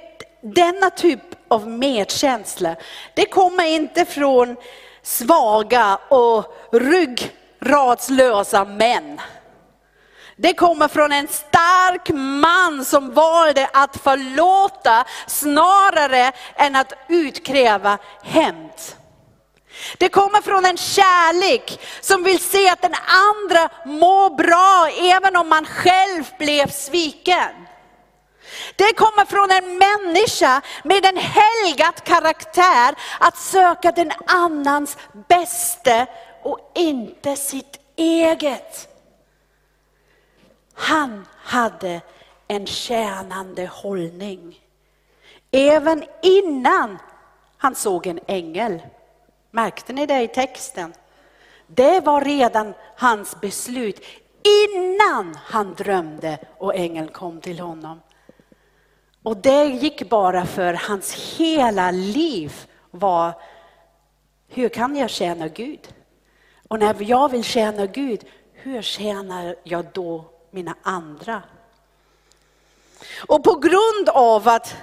denna 0.41 0.89
typ 0.89 1.21
av 1.47 1.67
medkänsla, 1.67 2.75
det 3.13 3.25
kommer 3.25 3.65
inte 3.65 4.05
från 4.05 4.55
svaga 5.03 5.99
och 6.09 6.55
ryggradslösa 6.71 8.65
män. 8.65 9.21
Det 10.35 10.53
kommer 10.53 10.87
från 10.87 11.11
en 11.11 11.27
stark 11.27 12.09
man 12.13 12.85
som 12.85 13.13
valde 13.13 13.69
att 13.73 13.97
förlåta 13.97 15.05
snarare 15.27 16.31
än 16.55 16.75
att 16.75 16.93
utkräva 17.07 17.97
hämnd. 18.23 18.71
Det 19.97 20.09
kommer 20.09 20.41
från 20.41 20.65
en 20.65 20.77
kärlek 20.77 21.79
som 22.01 22.23
vill 22.23 22.39
se 22.39 22.69
att 22.69 22.81
den 22.81 22.95
andra 23.07 23.69
mår 23.85 24.29
bra 24.29 24.89
även 25.15 25.35
om 25.35 25.49
man 25.49 25.65
själv 25.65 26.23
blev 26.39 26.67
sviken. 26.71 27.60
Det 28.75 28.93
kommer 28.93 29.25
från 29.25 29.51
en 29.51 29.77
människa 29.77 30.61
med 30.83 31.05
en 31.05 31.17
helgat 31.17 32.03
karaktär 32.03 32.95
att 33.19 33.37
söka 33.37 33.91
den 33.91 34.11
annans 34.25 34.97
bästa 35.27 36.07
och 36.43 36.71
inte 36.75 37.35
sitt 37.35 37.79
eget. 37.95 38.87
Han 40.73 41.27
hade 41.37 42.01
en 42.47 42.67
tjänande 42.67 43.67
hållning. 43.67 44.59
Även 45.51 46.03
innan 46.21 46.97
han 47.57 47.75
såg 47.75 48.07
en 48.07 48.19
ängel. 48.27 48.81
Märkte 49.51 49.93
ni 49.93 50.05
det 50.05 50.21
i 50.21 50.27
texten? 50.27 50.93
Det 51.67 51.99
var 51.99 52.21
redan 52.21 52.73
hans 52.95 53.41
beslut 53.41 54.01
innan 54.43 55.37
han 55.45 55.73
drömde 55.73 56.37
och 56.57 56.75
ängeln 56.75 57.07
kom 57.07 57.41
till 57.41 57.59
honom. 57.59 58.01
Och 59.23 59.37
det 59.37 59.65
gick 59.65 60.09
bara 60.09 60.45
för 60.45 60.73
hans 60.73 61.13
hela 61.37 61.91
liv 61.91 62.53
var, 62.91 63.33
hur 64.47 64.69
kan 64.69 64.95
jag 64.95 65.09
tjäna 65.09 65.47
Gud? 65.47 65.93
Och 66.67 66.79
när 66.79 66.95
jag 66.99 67.31
vill 67.31 67.43
tjäna 67.43 67.85
Gud, 67.85 68.25
hur 68.53 68.81
tjänar 68.81 69.55
jag 69.63 69.85
då 69.93 70.25
mina 70.51 70.75
andra? 70.81 71.41
Och 73.27 73.43
på 73.43 73.55
grund 73.55 74.09
av 74.09 74.47
att, 74.47 74.75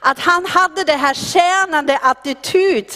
att 0.00 0.18
han 0.18 0.46
hade 0.46 0.84
det 0.84 0.96
här 0.96 1.14
tjänande 1.14 1.98
attityd, 1.98 2.86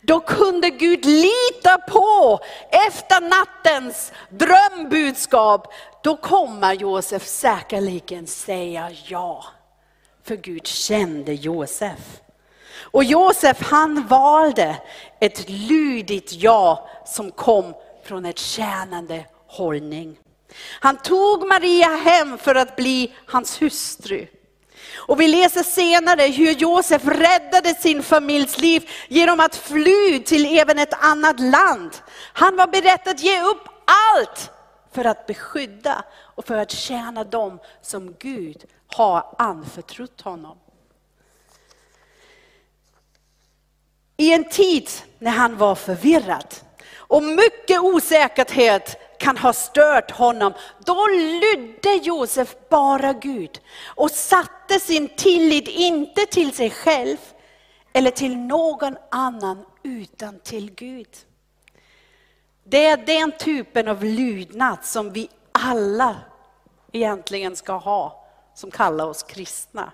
då 0.00 0.20
kunde 0.20 0.70
Gud 0.70 1.04
lita 1.04 1.78
på 1.88 2.40
efter 2.70 3.20
nattens 3.20 4.12
drömbudskap, 4.30 5.72
då 6.02 6.16
kommer 6.16 6.72
Josef 6.72 7.26
säkerligen 7.26 8.26
säga 8.26 8.90
ja. 9.04 9.44
För 10.28 10.36
Gud 10.36 10.66
kände 10.66 11.32
Josef. 11.32 12.20
Och 12.80 13.04
Josef 13.04 13.62
han 13.62 14.06
valde 14.06 14.76
ett 15.20 15.48
lydigt 15.48 16.32
ja 16.32 16.88
som 17.06 17.30
kom 17.30 17.74
från 18.04 18.26
ett 18.26 18.38
tjänande 18.38 19.24
hållning. 19.46 20.18
Han 20.80 20.96
tog 20.96 21.46
Maria 21.46 21.88
hem 21.88 22.38
för 22.38 22.54
att 22.54 22.76
bli 22.76 23.14
hans 23.26 23.62
hustru. 23.62 24.26
Och 24.96 25.20
vi 25.20 25.28
läser 25.28 25.62
senare 25.62 26.22
hur 26.22 26.52
Josef 26.52 27.02
räddade 27.04 27.74
sin 27.74 28.02
familjs 28.02 28.58
liv 28.58 28.90
genom 29.08 29.40
att 29.40 29.56
fly 29.56 30.18
till 30.18 30.58
även 30.58 30.78
ett 30.78 31.04
annat 31.04 31.40
land. 31.40 31.90
Han 32.32 32.56
var 32.56 32.66
beredd 32.66 33.08
att 33.08 33.22
ge 33.22 33.42
upp 33.42 33.68
allt 33.84 34.50
för 34.92 35.04
att 35.04 35.26
beskydda 35.26 36.04
och 36.12 36.44
för 36.44 36.58
att 36.58 36.70
tjäna 36.70 37.24
dem 37.24 37.58
som 37.82 38.14
Gud 38.18 38.64
har 38.86 39.34
anförtrott 39.38 40.20
honom. 40.20 40.58
I 44.16 44.32
en 44.32 44.44
tid 44.44 44.88
när 45.18 45.30
han 45.30 45.56
var 45.56 45.74
förvirrad 45.74 46.54
och 46.96 47.22
mycket 47.22 47.80
osäkerhet 47.80 49.18
kan 49.18 49.36
ha 49.36 49.52
stört 49.52 50.10
honom, 50.10 50.52
då 50.84 51.06
lydde 51.06 51.94
Josef 52.02 52.56
bara 52.68 53.12
Gud 53.12 53.60
och 53.84 54.10
satte 54.10 54.80
sin 54.80 55.08
tillit 55.08 55.68
inte 55.68 56.26
till 56.26 56.52
sig 56.52 56.70
själv 56.70 57.16
eller 57.92 58.10
till 58.10 58.36
någon 58.36 58.96
annan 59.10 59.64
utan 59.82 60.40
till 60.40 60.74
Gud. 60.74 61.08
Det 62.70 62.86
är 62.86 62.96
den 62.96 63.32
typen 63.32 63.88
av 63.88 64.04
lydnad 64.04 64.78
som 64.82 65.12
vi 65.12 65.28
alla 65.52 66.16
egentligen 66.92 67.56
ska 67.56 67.72
ha 67.72 68.24
som 68.54 68.70
kallar 68.70 69.06
oss 69.06 69.22
kristna. 69.22 69.92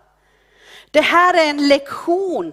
Det 0.90 1.00
här 1.00 1.34
är 1.34 1.50
en 1.50 1.68
lektion 1.68 2.52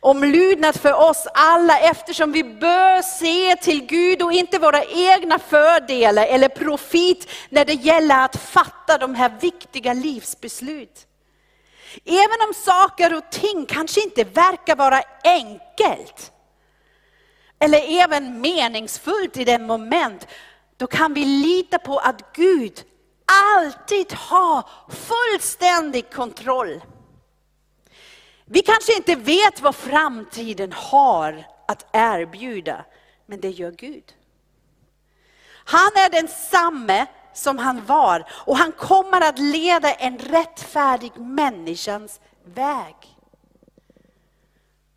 om 0.00 0.24
lydnad 0.24 0.76
för 0.76 0.92
oss 0.92 1.26
alla 1.34 1.78
eftersom 1.78 2.32
vi 2.32 2.44
bör 2.44 3.02
se 3.02 3.56
till 3.56 3.86
Gud 3.86 4.22
och 4.22 4.32
inte 4.32 4.58
våra 4.58 4.84
egna 4.84 5.38
fördelar 5.38 6.26
eller 6.26 6.48
profit 6.48 7.28
när 7.48 7.64
det 7.64 7.74
gäller 7.74 8.24
att 8.24 8.36
fatta 8.36 8.98
de 8.98 9.14
här 9.14 9.32
viktiga 9.40 9.92
livsbeslut. 9.92 11.06
Även 12.04 12.48
om 12.48 12.54
saker 12.54 13.16
och 13.16 13.30
ting 13.30 13.66
kanske 13.66 14.02
inte 14.02 14.24
verkar 14.24 14.76
vara 14.76 15.02
enkelt, 15.24 16.32
eller 17.58 18.02
även 18.02 18.40
meningsfullt 18.40 19.36
i 19.36 19.44
det 19.44 19.58
moment, 19.58 20.26
då 20.76 20.86
kan 20.86 21.14
vi 21.14 21.24
lita 21.24 21.78
på 21.78 21.98
att 21.98 22.32
Gud 22.32 22.84
alltid 23.56 24.12
har 24.12 24.68
fullständig 24.88 26.10
kontroll. 26.12 26.80
Vi 28.44 28.62
kanske 28.62 28.96
inte 28.96 29.14
vet 29.14 29.60
vad 29.60 29.74
framtiden 29.74 30.72
har 30.72 31.44
att 31.68 31.86
erbjuda, 31.92 32.84
men 33.26 33.40
det 33.40 33.50
gör 33.50 33.70
Gud. 33.70 34.14
Han 35.50 35.92
är 35.96 36.10
densamme 36.10 37.06
som 37.34 37.58
han 37.58 37.84
var 37.84 38.28
och 38.32 38.56
han 38.56 38.72
kommer 38.72 39.20
att 39.20 39.38
leda 39.38 39.92
en 39.92 40.18
rättfärdig 40.18 41.12
människans 41.16 42.20
väg. 42.44 42.94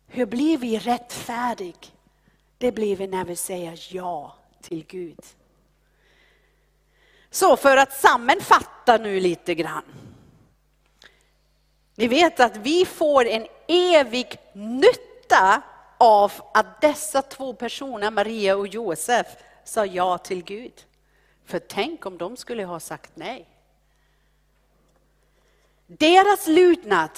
Hur 0.06 0.26
blir 0.26 0.58
vi 0.58 0.78
rättfärdig? 0.78 1.91
Det 2.62 2.72
blir 2.72 2.96
vi 2.96 3.06
när 3.06 3.24
vi 3.24 3.36
säger 3.36 3.86
ja 3.90 4.34
till 4.60 4.84
Gud. 4.86 5.18
Så 7.30 7.56
för 7.56 7.76
att 7.76 7.92
sammanfatta 7.92 8.98
nu 8.98 9.20
lite 9.20 9.54
grann. 9.54 9.84
Ni 11.94 12.08
vet 12.08 12.40
att 12.40 12.56
vi 12.56 12.84
får 12.84 13.26
en 13.26 13.46
evig 13.68 14.36
nytta 14.52 15.62
av 15.98 16.32
att 16.54 16.80
dessa 16.80 17.22
två 17.22 17.54
personer, 17.54 18.10
Maria 18.10 18.56
och 18.56 18.68
Josef, 18.68 19.26
sa 19.64 19.86
ja 19.86 20.18
till 20.18 20.44
Gud. 20.44 20.84
För 21.44 21.58
tänk 21.58 22.06
om 22.06 22.18
de 22.18 22.36
skulle 22.36 22.64
ha 22.64 22.80
sagt 22.80 23.12
nej. 23.14 23.48
Deras 25.86 26.46
lydnad 26.46 27.10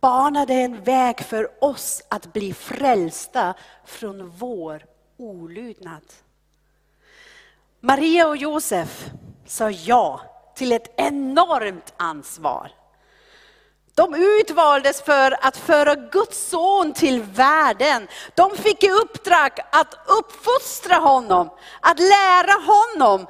banade 0.00 0.54
en 0.54 0.82
väg 0.82 1.20
för 1.20 1.64
oss 1.64 2.02
att 2.08 2.32
bli 2.32 2.54
frälsta 2.54 3.54
från 3.84 4.30
vår 4.30 4.84
olydnad. 5.16 6.02
Maria 7.80 8.28
och 8.28 8.36
Josef 8.36 9.10
sa 9.46 9.70
ja 9.70 10.20
till 10.54 10.72
ett 10.72 10.94
enormt 10.96 11.94
ansvar. 11.96 12.70
De 13.94 14.14
utvaldes 14.14 15.02
för 15.02 15.46
att 15.46 15.56
föra 15.56 15.94
Guds 15.94 16.48
son 16.48 16.92
till 16.92 17.22
världen. 17.22 18.08
De 18.34 18.56
fick 18.56 18.84
i 18.84 18.90
uppdrag 18.90 19.50
att 19.72 19.94
uppfostra 20.06 20.94
honom, 20.94 21.50
att 21.80 21.98
lära 21.98 22.52
honom 22.52 23.26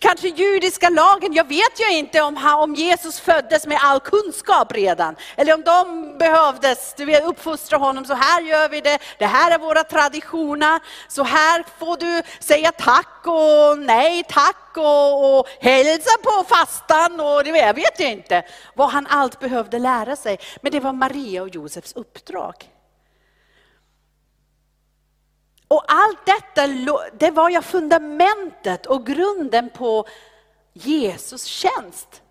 kanske 0.00 0.28
judiska 0.28 0.88
lagen, 0.88 1.32
jag 1.32 1.48
vet 1.48 1.80
ju 1.80 1.96
inte 1.96 2.22
om, 2.22 2.36
om 2.56 2.74
Jesus 2.74 3.20
föddes 3.20 3.66
med 3.66 3.78
all 3.82 4.00
kunskap 4.00 4.72
redan. 4.72 5.16
Eller 5.36 5.54
om 5.54 5.62
de 5.62 6.18
behövdes 6.18 6.94
du 6.96 7.04
vet, 7.04 7.24
uppfostra 7.24 7.78
honom, 7.78 8.04
så 8.04 8.14
här 8.14 8.40
gör 8.42 8.68
vi 8.68 8.80
det, 8.80 8.98
det 9.18 9.26
här 9.26 9.50
är 9.50 9.58
våra 9.58 9.84
traditioner, 9.84 10.80
så 11.08 11.22
här 11.22 11.64
får 11.78 11.96
du 11.96 12.22
säga 12.40 12.72
tack 12.72 13.26
och 13.26 13.78
nej 13.78 14.24
tack 14.28 14.65
och, 14.76 15.38
och 15.38 15.48
hälsa 15.60 16.10
på 16.22 16.44
fastan 16.44 17.20
och 17.20 17.44
det 17.44 17.50
jag 17.50 17.74
vet 17.74 18.00
inte 18.00 18.44
vad 18.74 18.90
han 18.90 19.06
allt 19.06 19.40
behövde 19.40 19.78
lära 19.78 20.16
sig. 20.16 20.38
Men 20.60 20.72
det 20.72 20.80
var 20.80 20.92
Maria 20.92 21.42
och 21.42 21.48
Josefs 21.48 21.92
uppdrag. 21.92 22.54
Och 25.68 25.84
allt 25.88 26.26
detta 26.26 26.66
det 27.18 27.30
var 27.30 27.50
ju 27.50 27.62
fundamentet 27.62 28.86
och 28.86 29.06
grunden 29.06 29.70
på 29.70 30.06
Jesus 30.72 31.44
tjänst. 31.44 32.22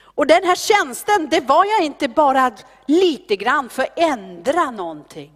Och 0.00 0.26
den 0.26 0.44
här 0.44 0.54
tjänsten, 0.56 1.28
det 1.28 1.40
var 1.40 1.64
jag 1.64 1.84
inte 1.84 2.08
bara 2.08 2.52
lite 2.86 3.36
grann 3.36 3.68
för 3.68 3.82
att 3.82 3.98
ändra 3.98 4.70
någonting. 4.70 5.32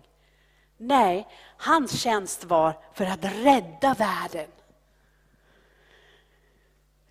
Nej, 0.76 1.28
hans 1.56 2.00
tjänst 2.00 2.44
var 2.44 2.78
för 2.94 3.04
att 3.04 3.24
rädda 3.24 3.94
världen. 3.94 4.48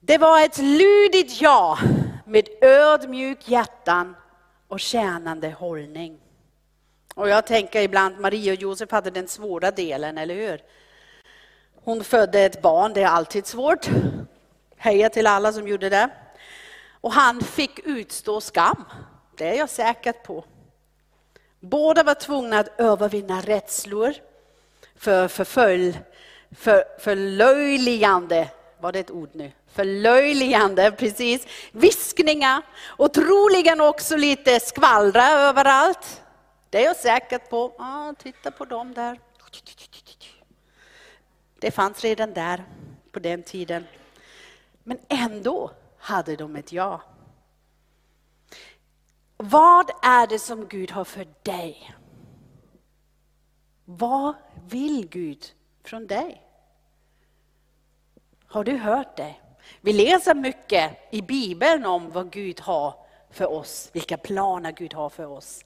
Det 0.04 0.18
var 0.18 0.46
ett 0.46 0.58
lydigt 0.58 1.42
ja 1.42 1.80
med 2.26 2.50
ödmjuk 2.62 3.50
hjärtan 3.50 4.16
och 4.68 4.80
tjänande 4.80 5.50
hållning. 5.50 6.20
Och 7.16 7.30
jag 7.30 7.48
tänker 7.48 7.82
ibland, 7.82 8.20
Maria 8.20 8.54
och 8.54 8.60
Josef 8.62 8.92
hade 8.92 9.10
den 9.10 9.28
svåra 9.28 9.72
delen, 9.72 10.18
eller 10.18 10.36
hur? 10.36 10.62
Hon 11.84 12.04
födde 12.04 12.40
ett 12.40 12.62
barn, 12.62 12.94
det 12.94 13.02
är 13.02 13.08
alltid 13.08 13.46
svårt. 13.46 13.90
Heja 14.78 15.10
till 15.10 15.28
alla 15.28 15.54
som 15.54 15.68
gjorde 15.68 15.90
det. 15.90 16.10
Och 17.02 17.14
han 17.14 17.42
fick 17.42 17.80
utstå 17.80 18.42
skam, 18.42 18.86
det 19.38 19.50
är 19.50 19.54
jag 19.58 19.70
säker 19.70 20.14
på. 20.14 20.46
Båda 21.60 22.04
var 22.04 22.14
tvungna 22.14 22.60
att 22.60 22.80
övervinna 22.80 23.42
rädslor 23.42 24.14
för 24.96 25.28
förfölj, 25.28 26.00
för, 26.52 26.84
förlöjligande, 27.00 28.50
var 28.82 28.92
det 28.92 29.00
ett 29.00 29.12
ord 29.12 29.30
nu? 29.34 29.52
Förlöjligande, 29.68 30.92
precis. 30.92 31.48
Viskningar 31.72 32.62
och 32.86 33.14
troligen 33.14 33.82
också 33.82 34.16
lite 34.16 34.60
skvallra 34.60 35.30
överallt. 35.30 36.24
Det 36.70 36.78
är 36.78 36.86
jag 36.86 36.96
säker 36.96 37.38
på. 37.38 37.76
Ah, 37.78 38.14
titta 38.14 38.52
på 38.52 38.66
dem 38.66 38.94
där. 38.94 39.20
Det 41.60 41.72
fanns 41.72 42.04
redan 42.04 42.34
där 42.34 42.64
på 43.12 43.20
den 43.20 43.44
tiden. 43.44 43.88
Men 44.84 45.00
ändå 45.08 45.72
hade 45.98 46.36
de 46.36 46.56
ett 46.56 46.72
ja. 46.72 47.02
Vad 49.38 49.90
är 50.02 50.28
det 50.28 50.40
som 50.40 50.68
Gud 50.68 50.92
har 50.92 51.04
för 51.04 51.28
dig? 51.44 51.96
Vad 53.86 54.34
vill 54.70 55.08
Gud 55.10 55.46
från 55.84 56.08
dig? 56.08 56.51
Har 58.52 58.64
du 58.64 58.78
hört 58.78 59.18
det? 59.18 59.36
Vi 59.82 59.94
läser 59.94 60.36
mycket 60.36 60.98
i 61.12 61.22
Bibeln 61.22 61.86
om 61.86 62.12
vad 62.12 62.32
Gud 62.32 62.60
har 62.60 62.96
för 63.30 63.52
oss, 63.52 63.90
vilka 63.94 64.18
planer 64.18 64.72
Gud 64.72 64.94
har 64.94 65.10
för 65.10 65.26
oss. 65.26 65.66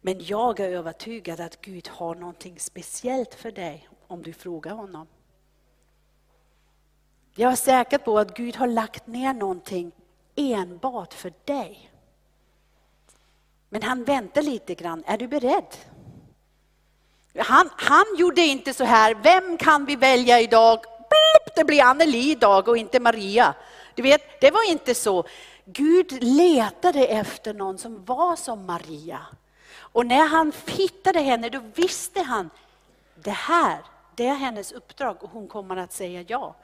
Men 0.00 0.24
jag 0.24 0.60
är 0.60 0.68
övertygad 0.70 1.40
att 1.40 1.60
Gud 1.60 1.88
har 1.88 2.14
någonting 2.14 2.58
speciellt 2.58 3.34
för 3.34 3.52
dig 3.52 3.88
om 4.06 4.22
du 4.22 4.32
frågar 4.32 4.72
honom. 4.72 5.06
Jag 7.34 7.52
är 7.52 7.56
säker 7.56 7.98
på 7.98 8.18
att 8.18 8.36
Gud 8.36 8.56
har 8.56 8.66
lagt 8.66 9.06
ner 9.06 9.34
någonting 9.34 9.92
enbart 10.36 11.14
för 11.14 11.32
dig. 11.44 11.90
Men 13.68 13.82
han 13.82 14.04
väntar 14.04 14.42
lite 14.42 14.74
grann. 14.74 15.04
Är 15.06 15.18
du 15.18 15.28
beredd? 15.28 15.76
Han, 17.36 17.70
han 17.76 18.04
gjorde 18.18 18.40
inte 18.40 18.74
så 18.74 18.84
här, 18.84 19.14
vem 19.14 19.56
kan 19.56 19.84
vi 19.84 19.96
välja 19.96 20.40
idag? 20.40 20.80
Det 21.56 21.64
blir 21.64 21.82
Anneli 21.82 22.30
idag 22.30 22.68
och 22.68 22.76
inte 22.76 23.00
Maria. 23.00 23.54
Du 23.94 24.02
vet, 24.02 24.40
det 24.40 24.50
var 24.50 24.70
inte 24.70 24.94
så. 24.94 25.24
Gud 25.64 26.22
letade 26.22 27.06
efter 27.06 27.54
någon 27.54 27.78
som 27.78 28.04
var 28.04 28.36
som 28.36 28.66
Maria. 28.66 29.26
Och 29.74 30.06
när 30.06 30.26
han 30.26 30.52
hittade 30.66 31.20
henne 31.20 31.48
då 31.48 31.60
visste 31.74 32.20
han, 32.22 32.50
det 33.14 33.30
här, 33.30 33.78
det 34.16 34.26
är 34.26 34.34
hennes 34.34 34.72
uppdrag 34.72 35.16
och 35.22 35.30
hon 35.30 35.48
kommer 35.48 35.76
att 35.76 35.92
säga 35.92 36.24
ja. 36.28 36.54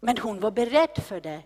Men 0.00 0.18
hon 0.18 0.40
var 0.40 0.50
beredd 0.50 1.02
för 1.04 1.20
det. 1.20 1.42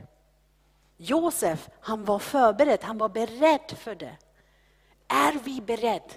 Josef, 0.96 1.68
han 1.80 2.04
var 2.04 2.18
förberedd, 2.18 2.78
han 2.82 2.98
var 2.98 3.08
beredd 3.08 3.76
för 3.78 3.94
det. 3.94 4.16
Är 5.08 5.32
vi 5.44 5.60
beredd 5.60 6.12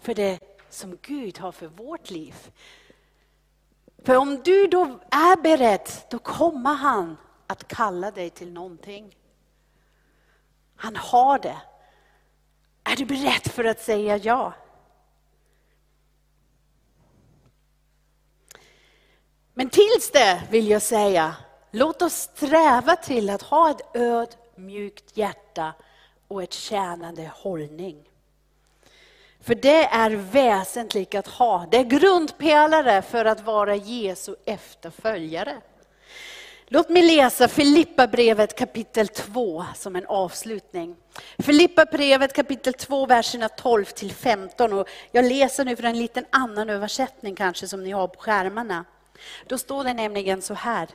för 0.00 0.14
det 0.14 0.38
som 0.70 0.98
Gud 1.02 1.38
har 1.38 1.52
för 1.52 1.66
vårt 1.66 2.10
liv? 2.10 2.50
För 4.06 4.16
om 4.16 4.42
du 4.42 4.66
då 4.66 4.84
är 5.10 5.42
beredd, 5.42 5.90
då 6.10 6.18
kommer 6.18 6.74
han 6.74 7.16
att 7.46 7.68
kalla 7.68 8.10
dig 8.10 8.30
till 8.30 8.52
någonting. 8.52 9.16
Han 10.76 10.96
har 10.96 11.38
det. 11.38 11.56
Är 12.84 12.96
du 12.96 13.04
beredd 13.04 13.50
för 13.50 13.64
att 13.64 13.80
säga 13.80 14.16
ja? 14.16 14.52
Men 19.54 19.70
tills 19.70 20.10
det 20.12 20.42
vill 20.50 20.68
jag 20.68 20.82
säga, 20.82 21.36
låt 21.70 22.02
oss 22.02 22.14
sträva 22.14 22.96
till 22.96 23.30
att 23.30 23.42
ha 23.42 23.70
ett 23.70 23.96
ödmjukt 23.96 25.16
hjärta 25.16 25.74
och 26.28 26.42
ett 26.42 26.52
tjänande 26.52 27.30
hållning. 27.34 28.08
För 29.46 29.54
det 29.54 29.84
är 29.84 30.10
väsentligt 30.10 31.14
att 31.14 31.26
ha. 31.26 31.66
Det 31.70 31.76
är 31.76 31.84
grundpelare 31.84 33.02
för 33.02 33.24
att 33.24 33.46
vara 33.46 33.76
Jesu 33.76 34.34
efterföljare. 34.44 35.56
Låt 36.68 36.88
mig 36.88 37.16
läsa 37.16 37.48
Filippa 37.48 38.06
brevet 38.06 38.58
kapitel 38.58 39.08
2 39.08 39.64
som 39.74 39.96
en 39.96 40.06
avslutning. 40.06 40.96
Filippa 41.38 41.84
brevet 41.84 42.32
kapitel 42.32 42.72
2, 42.72 43.06
verserna 43.06 43.48
12 43.48 43.84
till 43.84 44.12
15. 44.12 44.72
Och 44.72 44.88
jag 45.12 45.24
läser 45.24 45.64
nu 45.64 45.76
för 45.76 45.84
en 45.84 45.98
liten 45.98 46.24
annan 46.30 46.70
översättning 46.70 47.34
kanske 47.34 47.68
som 47.68 47.84
ni 47.84 47.90
har 47.90 48.08
på 48.08 48.20
skärmarna. 48.20 48.84
Då 49.46 49.58
står 49.58 49.84
det 49.84 49.94
nämligen 49.94 50.42
så 50.42 50.54
här. 50.54 50.88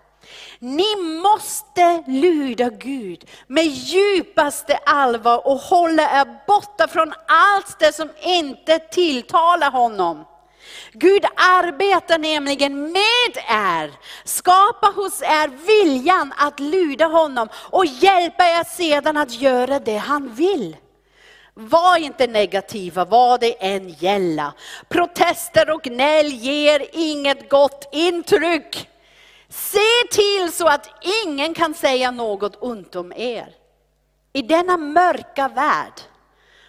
Ni 0.59 0.95
måste 1.21 2.03
lyda 2.07 2.69
Gud 2.69 3.29
med 3.47 3.65
djupaste 3.65 4.79
allvar 4.85 5.47
och 5.47 5.57
hålla 5.57 6.21
er 6.21 6.45
borta 6.47 6.87
från 6.87 7.13
allt 7.27 7.79
det 7.79 7.95
som 7.95 8.09
inte 8.21 8.79
tilltalar 8.79 9.71
honom. 9.71 10.25
Gud 10.93 11.25
arbetar 11.35 12.17
nämligen 12.17 12.81
med 12.91 13.37
er, 13.49 13.91
skapar 14.23 14.93
hos 14.93 15.21
er 15.21 15.47
viljan 15.67 16.33
att 16.37 16.59
lyda 16.59 17.05
honom 17.05 17.49
och 17.53 17.85
hjälpa 17.85 18.43
er 18.43 18.63
sedan 18.63 19.17
att 19.17 19.41
göra 19.41 19.79
det 19.79 19.97
han 19.97 20.33
vill. 20.33 20.77
Var 21.53 21.97
inte 21.97 22.27
negativa 22.27 23.05
vad 23.05 23.39
det 23.39 23.65
än 23.65 23.89
gäller. 23.89 24.51
Protester 24.89 25.69
och 25.69 25.81
gnäll 25.81 26.27
ger 26.27 26.85
inget 26.93 27.49
gott 27.49 27.89
intryck. 27.91 28.87
Se 29.51 30.07
till 30.11 30.51
så 30.51 30.67
att 30.67 30.89
ingen 31.25 31.53
kan 31.53 31.73
säga 31.73 32.11
något 32.11 32.55
ont 32.59 32.95
om 32.95 33.13
er. 33.15 33.55
I 34.33 34.41
denna 34.41 34.77
mörka 34.77 35.47
värld 35.47 36.01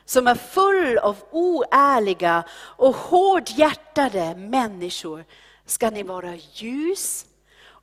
som 0.04 0.26
är 0.26 0.34
full 0.34 0.98
av 0.98 1.16
oärliga 1.30 2.44
och 2.52 2.96
hårdhjärtade 2.96 4.34
människor 4.34 5.24
ska 5.66 5.90
ni 5.90 6.02
vara 6.02 6.34
ljus 6.52 7.26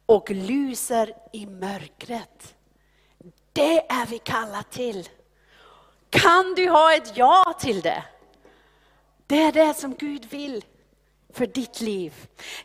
och 0.06 0.30
lyser 0.30 1.14
i 1.34 1.45
mörkret. 1.45 2.56
Det 3.54 3.91
är 3.91 4.06
vi 4.06 4.20
kallade 4.20 4.64
till. 4.70 5.10
Kan 6.10 6.54
du 6.56 6.70
ha 6.70 6.95
ett 6.95 7.18
ja 7.18 7.58
till 7.60 7.82
det? 7.82 8.04
Det 9.28 9.41
är 9.41 9.52
det 9.52 9.74
som 9.74 9.95
Gud 9.95 10.26
vill 10.26 10.64
för 11.34 11.47
ditt 11.47 11.82
liv. 11.82 12.13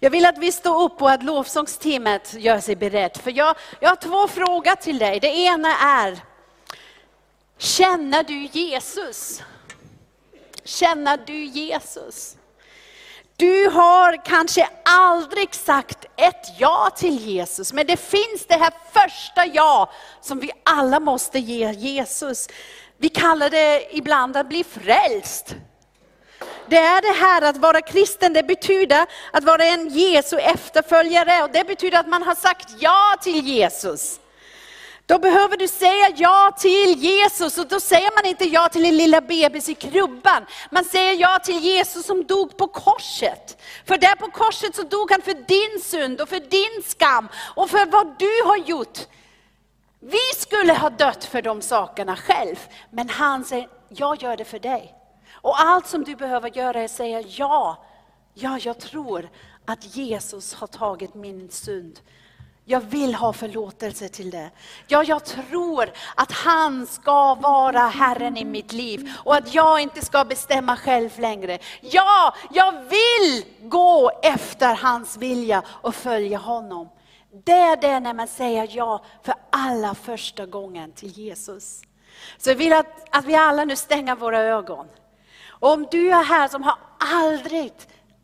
Jag 0.01 0.11
vill 0.11 0.27
att 0.27 0.39
vi 0.39 0.53
står 0.53 0.83
upp 0.83 1.03
och 1.03 1.11
att 1.11 1.23
lovsångsteamet 1.23 2.35
gör 2.35 2.61
sig 2.61 2.77
berett. 2.77 3.19
För 3.19 3.31
jag, 3.31 3.57
jag 3.81 3.89
har 3.89 3.97
två 3.97 4.29
frågor 4.29 4.75
till 4.75 4.99
dig. 4.99 5.21
Det 5.21 5.37
ena 5.37 5.77
är, 5.79 6.19
känner 7.59 8.23
du 8.23 8.45
Jesus? 8.45 9.43
Känner 10.65 11.17
du 11.27 11.45
Jesus? 11.45 12.37
Du 13.37 13.69
har 13.69 14.25
kanske 14.25 14.69
aldrig 14.85 15.55
sagt 15.55 16.05
ett 16.17 16.47
ja 16.59 16.91
till 16.97 17.19
Jesus, 17.19 17.73
men 17.73 17.87
det 17.87 17.97
finns 17.97 18.47
det 18.49 18.55
här 18.55 18.73
första 18.93 19.47
ja 19.47 19.91
som 20.21 20.41
vi 20.41 20.51
alla 20.63 21.01
måste 21.01 21.39
ge 21.39 21.73
Jesus. 21.73 22.49
Vi 22.97 23.09
kallar 23.09 23.51
det 23.51 23.97
ibland 23.97 24.37
att 24.37 24.49
bli 24.49 24.65
frälst. 24.65 25.57
Det 26.67 26.79
är 26.79 27.03
det 27.03 27.19
här 27.25 27.43
att 27.43 27.57
vara 27.57 27.81
kristen, 27.81 28.33
det 28.33 28.43
betyder 28.43 29.07
att 29.33 29.45
vara 29.45 29.65
en 29.65 29.89
Jesu 29.89 30.39
efterföljare 30.39 31.43
och 31.43 31.51
det 31.53 31.65
betyder 31.67 31.99
att 31.99 32.09
man 32.09 32.23
har 32.23 32.35
sagt 32.35 32.69
ja 32.79 33.17
till 33.23 33.47
Jesus. 33.47 34.21
Då 35.07 35.19
behöver 35.19 35.57
du 35.57 35.69
säga 35.69 36.11
ja 36.17 36.57
till 36.59 36.99
Jesus 36.99 37.59
och 37.59 37.67
då 37.67 37.81
säger 37.81 38.11
man 38.17 38.27
inte 38.27 38.45
ja 38.45 38.69
till 38.69 38.85
en 38.85 38.97
lilla 38.97 39.21
bebis 39.21 39.69
i 39.69 39.75
krubban. 39.75 40.47
Man 40.71 40.85
säger 40.85 41.13
ja 41.13 41.39
till 41.39 41.59
Jesus 41.59 42.07
som 42.07 42.25
dog 42.25 42.57
på 42.57 42.67
korset. 42.67 43.63
För 43.87 43.99
där 43.99 44.17
på 44.17 44.31
korset 44.31 44.77
så 44.77 44.83
dog 44.83 45.11
han 45.11 45.23
för 45.23 45.35
din 45.35 45.83
synd 45.83 46.21
och 46.21 46.29
för 46.29 46.41
din 46.41 46.83
skam 46.87 47.29
och 47.55 47.71
för 47.71 47.87
vad 47.87 48.19
du 48.19 48.43
har 48.45 48.57
gjort. 48.57 48.99
Vi 50.01 50.41
skulle 50.41 50.73
ha 50.73 50.91
dött 50.91 51.25
för 51.25 51.43
de 51.43 51.63
sakerna 51.63 52.17
själv, 52.17 52.57
men 52.91 53.09
han 53.09 53.45
säger, 53.45 53.69
jag 53.89 54.23
gör 54.23 54.37
det 54.37 54.45
för 54.45 54.59
dig. 54.59 54.95
Och 55.45 55.61
allt 55.61 55.87
som 55.87 56.05
du 56.05 56.17
behöver 56.17 56.57
göra 56.57 56.81
är 56.81 56.85
att 56.85 56.91
säga 56.91 57.21
ja, 57.21 57.85
ja 58.35 58.59
jag 58.59 58.79
tror 58.79 59.29
att 59.65 59.97
Jesus 59.97 60.55
har 60.55 60.67
tagit 60.67 61.15
min 61.15 61.51
synd. 61.51 62.01
Jag 62.65 62.81
vill 62.81 63.15
ha 63.15 63.33
förlåtelse 63.33 64.09
till 64.09 64.31
det. 64.31 64.51
Ja, 64.87 65.05
jag 65.05 65.25
tror 65.25 65.91
att 66.17 66.33
han 66.33 66.87
ska 66.87 67.35
vara 67.35 67.79
Herren 67.79 68.37
i 68.37 68.45
mitt 68.45 68.73
liv 68.73 69.13
och 69.25 69.35
att 69.35 69.55
jag 69.55 69.81
inte 69.81 70.05
ska 70.05 70.25
bestämma 70.25 70.77
själv 70.77 71.19
längre. 71.19 71.59
Ja, 71.81 72.35
jag 72.51 72.73
vill 72.73 73.45
gå 73.63 74.11
efter 74.23 74.75
hans 74.75 75.17
vilja 75.17 75.63
och 75.67 75.95
följa 75.95 76.39
honom. 76.39 76.89
Det 77.45 77.53
är 77.53 77.77
det 77.77 78.01
när 78.01 78.15
man 78.15 78.29
säger 78.29 78.69
ja 78.71 79.05
för 79.23 79.35
allra 79.51 79.95
första 79.95 80.47
gången 80.47 80.93
till 80.93 81.11
Jesus. 81.11 81.83
Så 82.39 82.51
jag 82.51 82.57
vill 82.57 82.73
att, 82.73 83.17
att 83.17 83.25
vi 83.25 83.35
alla 83.35 83.65
nu 83.65 83.77
stänger 83.77 84.17
våra 84.17 84.39
ögon. 84.39 84.87
Om 85.65 85.87
du 85.91 86.11
är 86.11 86.25
här 86.25 86.49
som 86.49 86.63
har 86.63 86.79
aldrig 86.99 87.73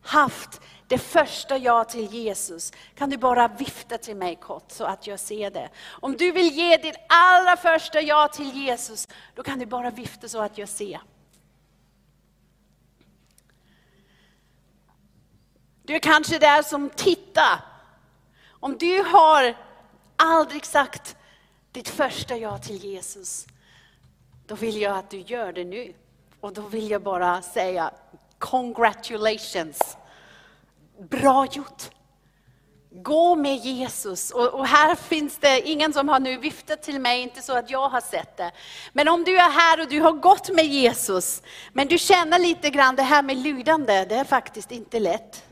haft 0.01 0.61
det 0.87 0.97
första 0.97 1.57
ja 1.57 1.83
till 1.83 2.05
Jesus, 2.05 2.73
kan 2.95 3.09
du 3.09 3.17
bara 3.17 3.47
vifta 3.47 3.97
till 3.97 4.15
mig 4.15 4.35
kort 4.35 4.71
så 4.71 4.85
att 4.85 5.07
jag 5.07 5.19
ser 5.19 5.51
det. 5.51 5.69
Om 5.87 6.17
du 6.17 6.31
vill 6.31 6.53
ge 6.53 6.77
ditt 6.77 6.95
allra 7.09 7.57
första 7.57 8.01
ja 8.01 8.27
till 8.27 8.55
Jesus, 8.55 9.07
då 9.35 9.43
kan 9.43 9.59
du 9.59 9.65
bara 9.65 9.91
vifta 9.91 10.27
så 10.27 10.41
att 10.41 10.57
jag 10.57 10.69
ser. 10.69 11.01
Du 15.83 15.95
är 15.95 15.99
kanske 15.99 16.39
där 16.39 16.61
som 16.61 16.89
tittar. 16.89 17.59
Om 18.49 18.77
du 18.77 19.03
har 19.03 19.57
aldrig 20.15 20.65
sagt 20.65 21.15
ditt 21.71 21.89
första 21.89 22.37
ja 22.37 22.57
till 22.57 22.77
Jesus, 22.77 23.47
då 24.47 24.55
vill 24.55 24.81
jag 24.81 24.97
att 24.97 25.09
du 25.09 25.19
gör 25.19 25.53
det 25.53 25.65
nu. 25.65 25.93
Och 26.41 26.53
då 26.53 26.61
vill 26.61 26.91
jag 26.91 27.01
bara 27.01 27.41
säga 27.41 27.91
congratulations. 28.39 29.97
Bra 31.09 31.45
gjort! 31.45 31.83
Gå 32.93 33.35
med 33.35 33.55
Jesus. 33.55 34.31
Och, 34.31 34.47
och, 34.47 34.67
här 34.67 34.95
finns 34.95 35.37
det 35.37 35.61
ingen 35.61 35.93
som 35.93 36.09
har 36.09 36.19
nu 36.19 36.37
viftat 36.37 36.83
till 36.83 36.99
mig, 36.99 37.21
inte 37.21 37.41
så 37.41 37.57
att 37.57 37.69
jag 37.69 37.89
har 37.89 38.01
sett 38.01 38.37
det. 38.37 38.51
Men 38.93 39.07
om 39.07 39.23
du 39.23 39.37
är 39.37 39.49
här 39.49 39.81
och 39.81 39.87
du 39.87 40.01
har 40.01 40.11
gått 40.11 40.49
med 40.49 40.65
Jesus, 40.65 41.41
men 41.73 41.87
du 41.87 41.97
känner 41.97 42.39
lite 42.39 42.69
grann 42.69 42.95
det 42.95 43.03
här 43.03 43.23
med 43.23 43.37
lydande, 43.37 44.05
det 44.05 44.15
är 44.15 44.23
faktiskt 44.23 44.71
inte 44.71 44.99
lätt. 44.99 45.43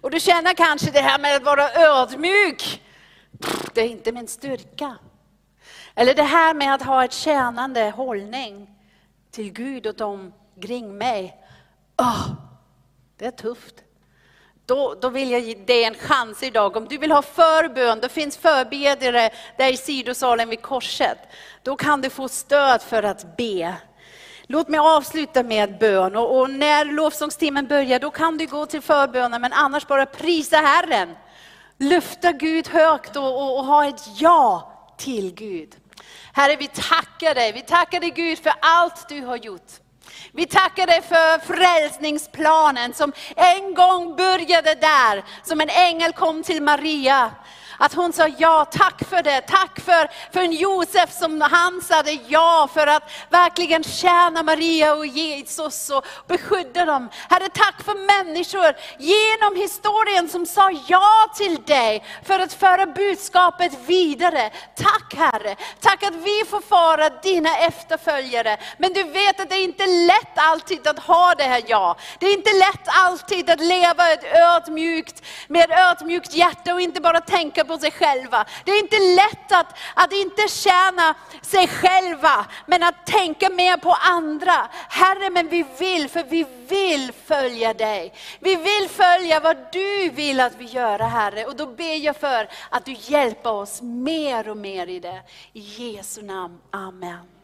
Och 0.00 0.10
du 0.10 0.20
känner 0.20 0.54
kanske 0.54 0.90
det 0.90 1.00
här 1.00 1.18
med 1.18 1.36
att 1.36 1.44
vara 1.44 1.70
ödmjuk, 1.72 2.82
det 3.74 3.80
är 3.80 3.88
inte 3.88 4.12
min 4.12 4.28
styrka. 4.28 4.96
Eller 5.94 6.14
det 6.14 6.22
här 6.22 6.54
med 6.54 6.74
att 6.74 6.82
ha 6.82 7.04
ett 7.04 7.12
tjänande 7.12 7.90
hållning 7.90 8.75
till 9.36 9.52
Gud 9.52 9.86
och 9.86 9.94
de 9.94 10.32
kring 10.62 10.98
mig. 10.98 11.36
Oh, 11.98 12.28
det 13.18 13.26
är 13.26 13.30
tufft. 13.30 13.74
Då, 14.66 14.94
då 15.00 15.08
vill 15.08 15.30
jag 15.30 15.40
ge 15.40 15.54
dig 15.54 15.84
en 15.84 15.94
chans 15.94 16.42
idag. 16.42 16.76
Om 16.76 16.88
du 16.88 16.98
vill 16.98 17.12
ha 17.12 17.22
förbön, 17.22 17.98
det 18.00 18.08
finns 18.08 18.36
förbedjare 18.36 19.30
där 19.58 19.72
i 19.72 19.76
sidosalen 19.76 20.48
vid 20.48 20.62
korset. 20.62 21.18
Då 21.62 21.76
kan 21.76 22.00
du 22.00 22.10
få 22.10 22.28
stöd 22.28 22.82
för 22.82 23.02
att 23.02 23.36
be. 23.36 23.74
Låt 24.46 24.68
mig 24.68 24.80
avsluta 24.80 25.42
med 25.42 25.78
bön 25.78 26.16
och, 26.16 26.38
och 26.38 26.50
när 26.50 26.84
lovsångstimmen 26.84 27.66
börjar 27.66 28.00
då 28.00 28.10
kan 28.10 28.38
du 28.38 28.46
gå 28.46 28.66
till 28.66 28.82
förbönen 28.82 29.40
men 29.40 29.52
annars 29.52 29.86
bara 29.86 30.06
prisa 30.06 30.56
Herren. 30.56 31.14
Lyfta 31.78 32.32
Gud 32.32 32.68
högt 32.68 33.16
och, 33.16 33.42
och, 33.42 33.58
och 33.58 33.64
ha 33.64 33.88
ett 33.88 34.02
ja 34.20 34.72
till 34.96 35.34
Gud. 35.34 35.76
Herre 36.36 36.56
vi 36.56 36.68
tackar 36.68 37.34
dig, 37.34 37.52
vi 37.52 37.62
tackar 37.62 38.00
dig 38.00 38.10
Gud 38.10 38.38
för 38.38 38.52
allt 38.60 39.08
du 39.08 39.20
har 39.20 39.36
gjort. 39.36 39.72
Vi 40.32 40.46
tackar 40.46 40.86
dig 40.86 41.02
för 41.02 41.38
frälsningsplanen 41.38 42.94
som 42.94 43.12
en 43.36 43.74
gång 43.74 44.16
började 44.16 44.74
där, 44.74 45.24
som 45.42 45.60
en 45.60 45.68
ängel 45.68 46.12
kom 46.12 46.42
till 46.42 46.62
Maria. 46.62 47.30
Att 47.78 47.94
hon 47.94 48.12
sa 48.12 48.28
ja, 48.38 48.64
tack 48.64 49.04
för 49.08 49.22
det. 49.22 49.40
Tack 49.40 49.80
för, 49.80 50.32
för 50.32 50.40
en 50.40 50.52
Josef 50.52 51.12
som 51.12 51.40
han 51.40 51.82
sa 51.82 52.02
ja 52.28 52.68
för 52.74 52.86
att 52.86 53.10
verkligen 53.30 53.84
tjäna 53.84 54.42
Maria 54.42 54.94
och 54.94 55.06
Jesus 55.06 55.90
och 55.90 56.06
beskydda 56.26 56.84
dem. 56.84 57.08
Herre, 57.30 57.48
tack 57.48 57.82
för 57.84 58.24
människor 58.24 58.76
genom 58.98 59.56
historien 59.62 60.28
som 60.28 60.46
sa 60.46 60.70
ja 60.88 61.30
till 61.36 61.62
dig 61.62 62.04
för 62.24 62.38
att 62.38 62.52
föra 62.52 62.86
budskapet 62.86 63.72
vidare. 63.86 64.50
Tack 64.76 65.14
Herre, 65.16 65.56
tack 65.80 66.02
att 66.02 66.14
vi 66.14 66.44
får 66.50 66.62
vara 66.68 67.08
dina 67.08 67.58
efterföljare. 67.58 68.58
Men 68.78 68.92
du 68.92 69.02
vet 69.02 69.40
att 69.40 69.48
det 69.48 69.54
är 69.54 69.64
inte 69.64 69.86
lätt 69.86 70.34
alltid 70.34 70.86
att 70.86 70.98
ha 70.98 71.34
det 71.34 71.44
här 71.44 71.62
ja. 71.66 71.96
Det 72.18 72.26
är 72.26 72.34
inte 72.34 72.52
lätt 72.52 72.88
alltid 73.04 73.50
att 73.50 73.60
leva 73.60 74.12
ett 74.12 74.24
ödmjukt, 74.24 75.22
med 75.48 75.70
ett 75.70 75.78
ödmjukt 75.78 76.34
hjärta 76.34 76.74
och 76.74 76.80
inte 76.80 77.00
bara 77.00 77.20
tänka 77.20 77.64
på 77.66 77.78
sig 77.78 77.90
själva. 77.90 78.44
Det 78.64 78.70
är 78.70 78.78
inte 78.78 78.98
lätt 78.98 79.52
att, 79.52 79.78
att 79.94 80.12
inte 80.12 80.48
tjäna 80.48 81.14
sig 81.42 81.68
själva, 81.68 82.46
men 82.66 82.82
att 82.82 83.06
tänka 83.06 83.50
mer 83.50 83.76
på 83.76 83.92
andra. 83.92 84.68
Herre, 84.88 85.30
men 85.30 85.48
vi 85.48 85.64
vill, 85.78 86.08
för 86.08 86.24
vi 86.24 86.46
vill 86.68 87.12
följa 87.26 87.74
dig. 87.74 88.12
Vi 88.40 88.56
vill 88.56 88.88
följa 88.88 89.40
vad 89.40 89.56
du 89.72 90.10
vill 90.10 90.40
att 90.40 90.56
vi 90.58 90.64
gör, 90.64 90.98
Herre. 90.98 91.44
Och 91.44 91.56
då 91.56 91.66
ber 91.66 91.96
jag 91.96 92.16
för 92.16 92.48
att 92.70 92.84
du 92.84 92.92
hjälper 92.92 93.52
oss 93.52 93.82
mer 93.82 94.48
och 94.48 94.56
mer 94.56 94.86
i 94.86 95.00
det. 95.00 95.22
I 95.52 95.60
Jesu 95.60 96.22
namn, 96.22 96.58
Amen. 96.70 97.35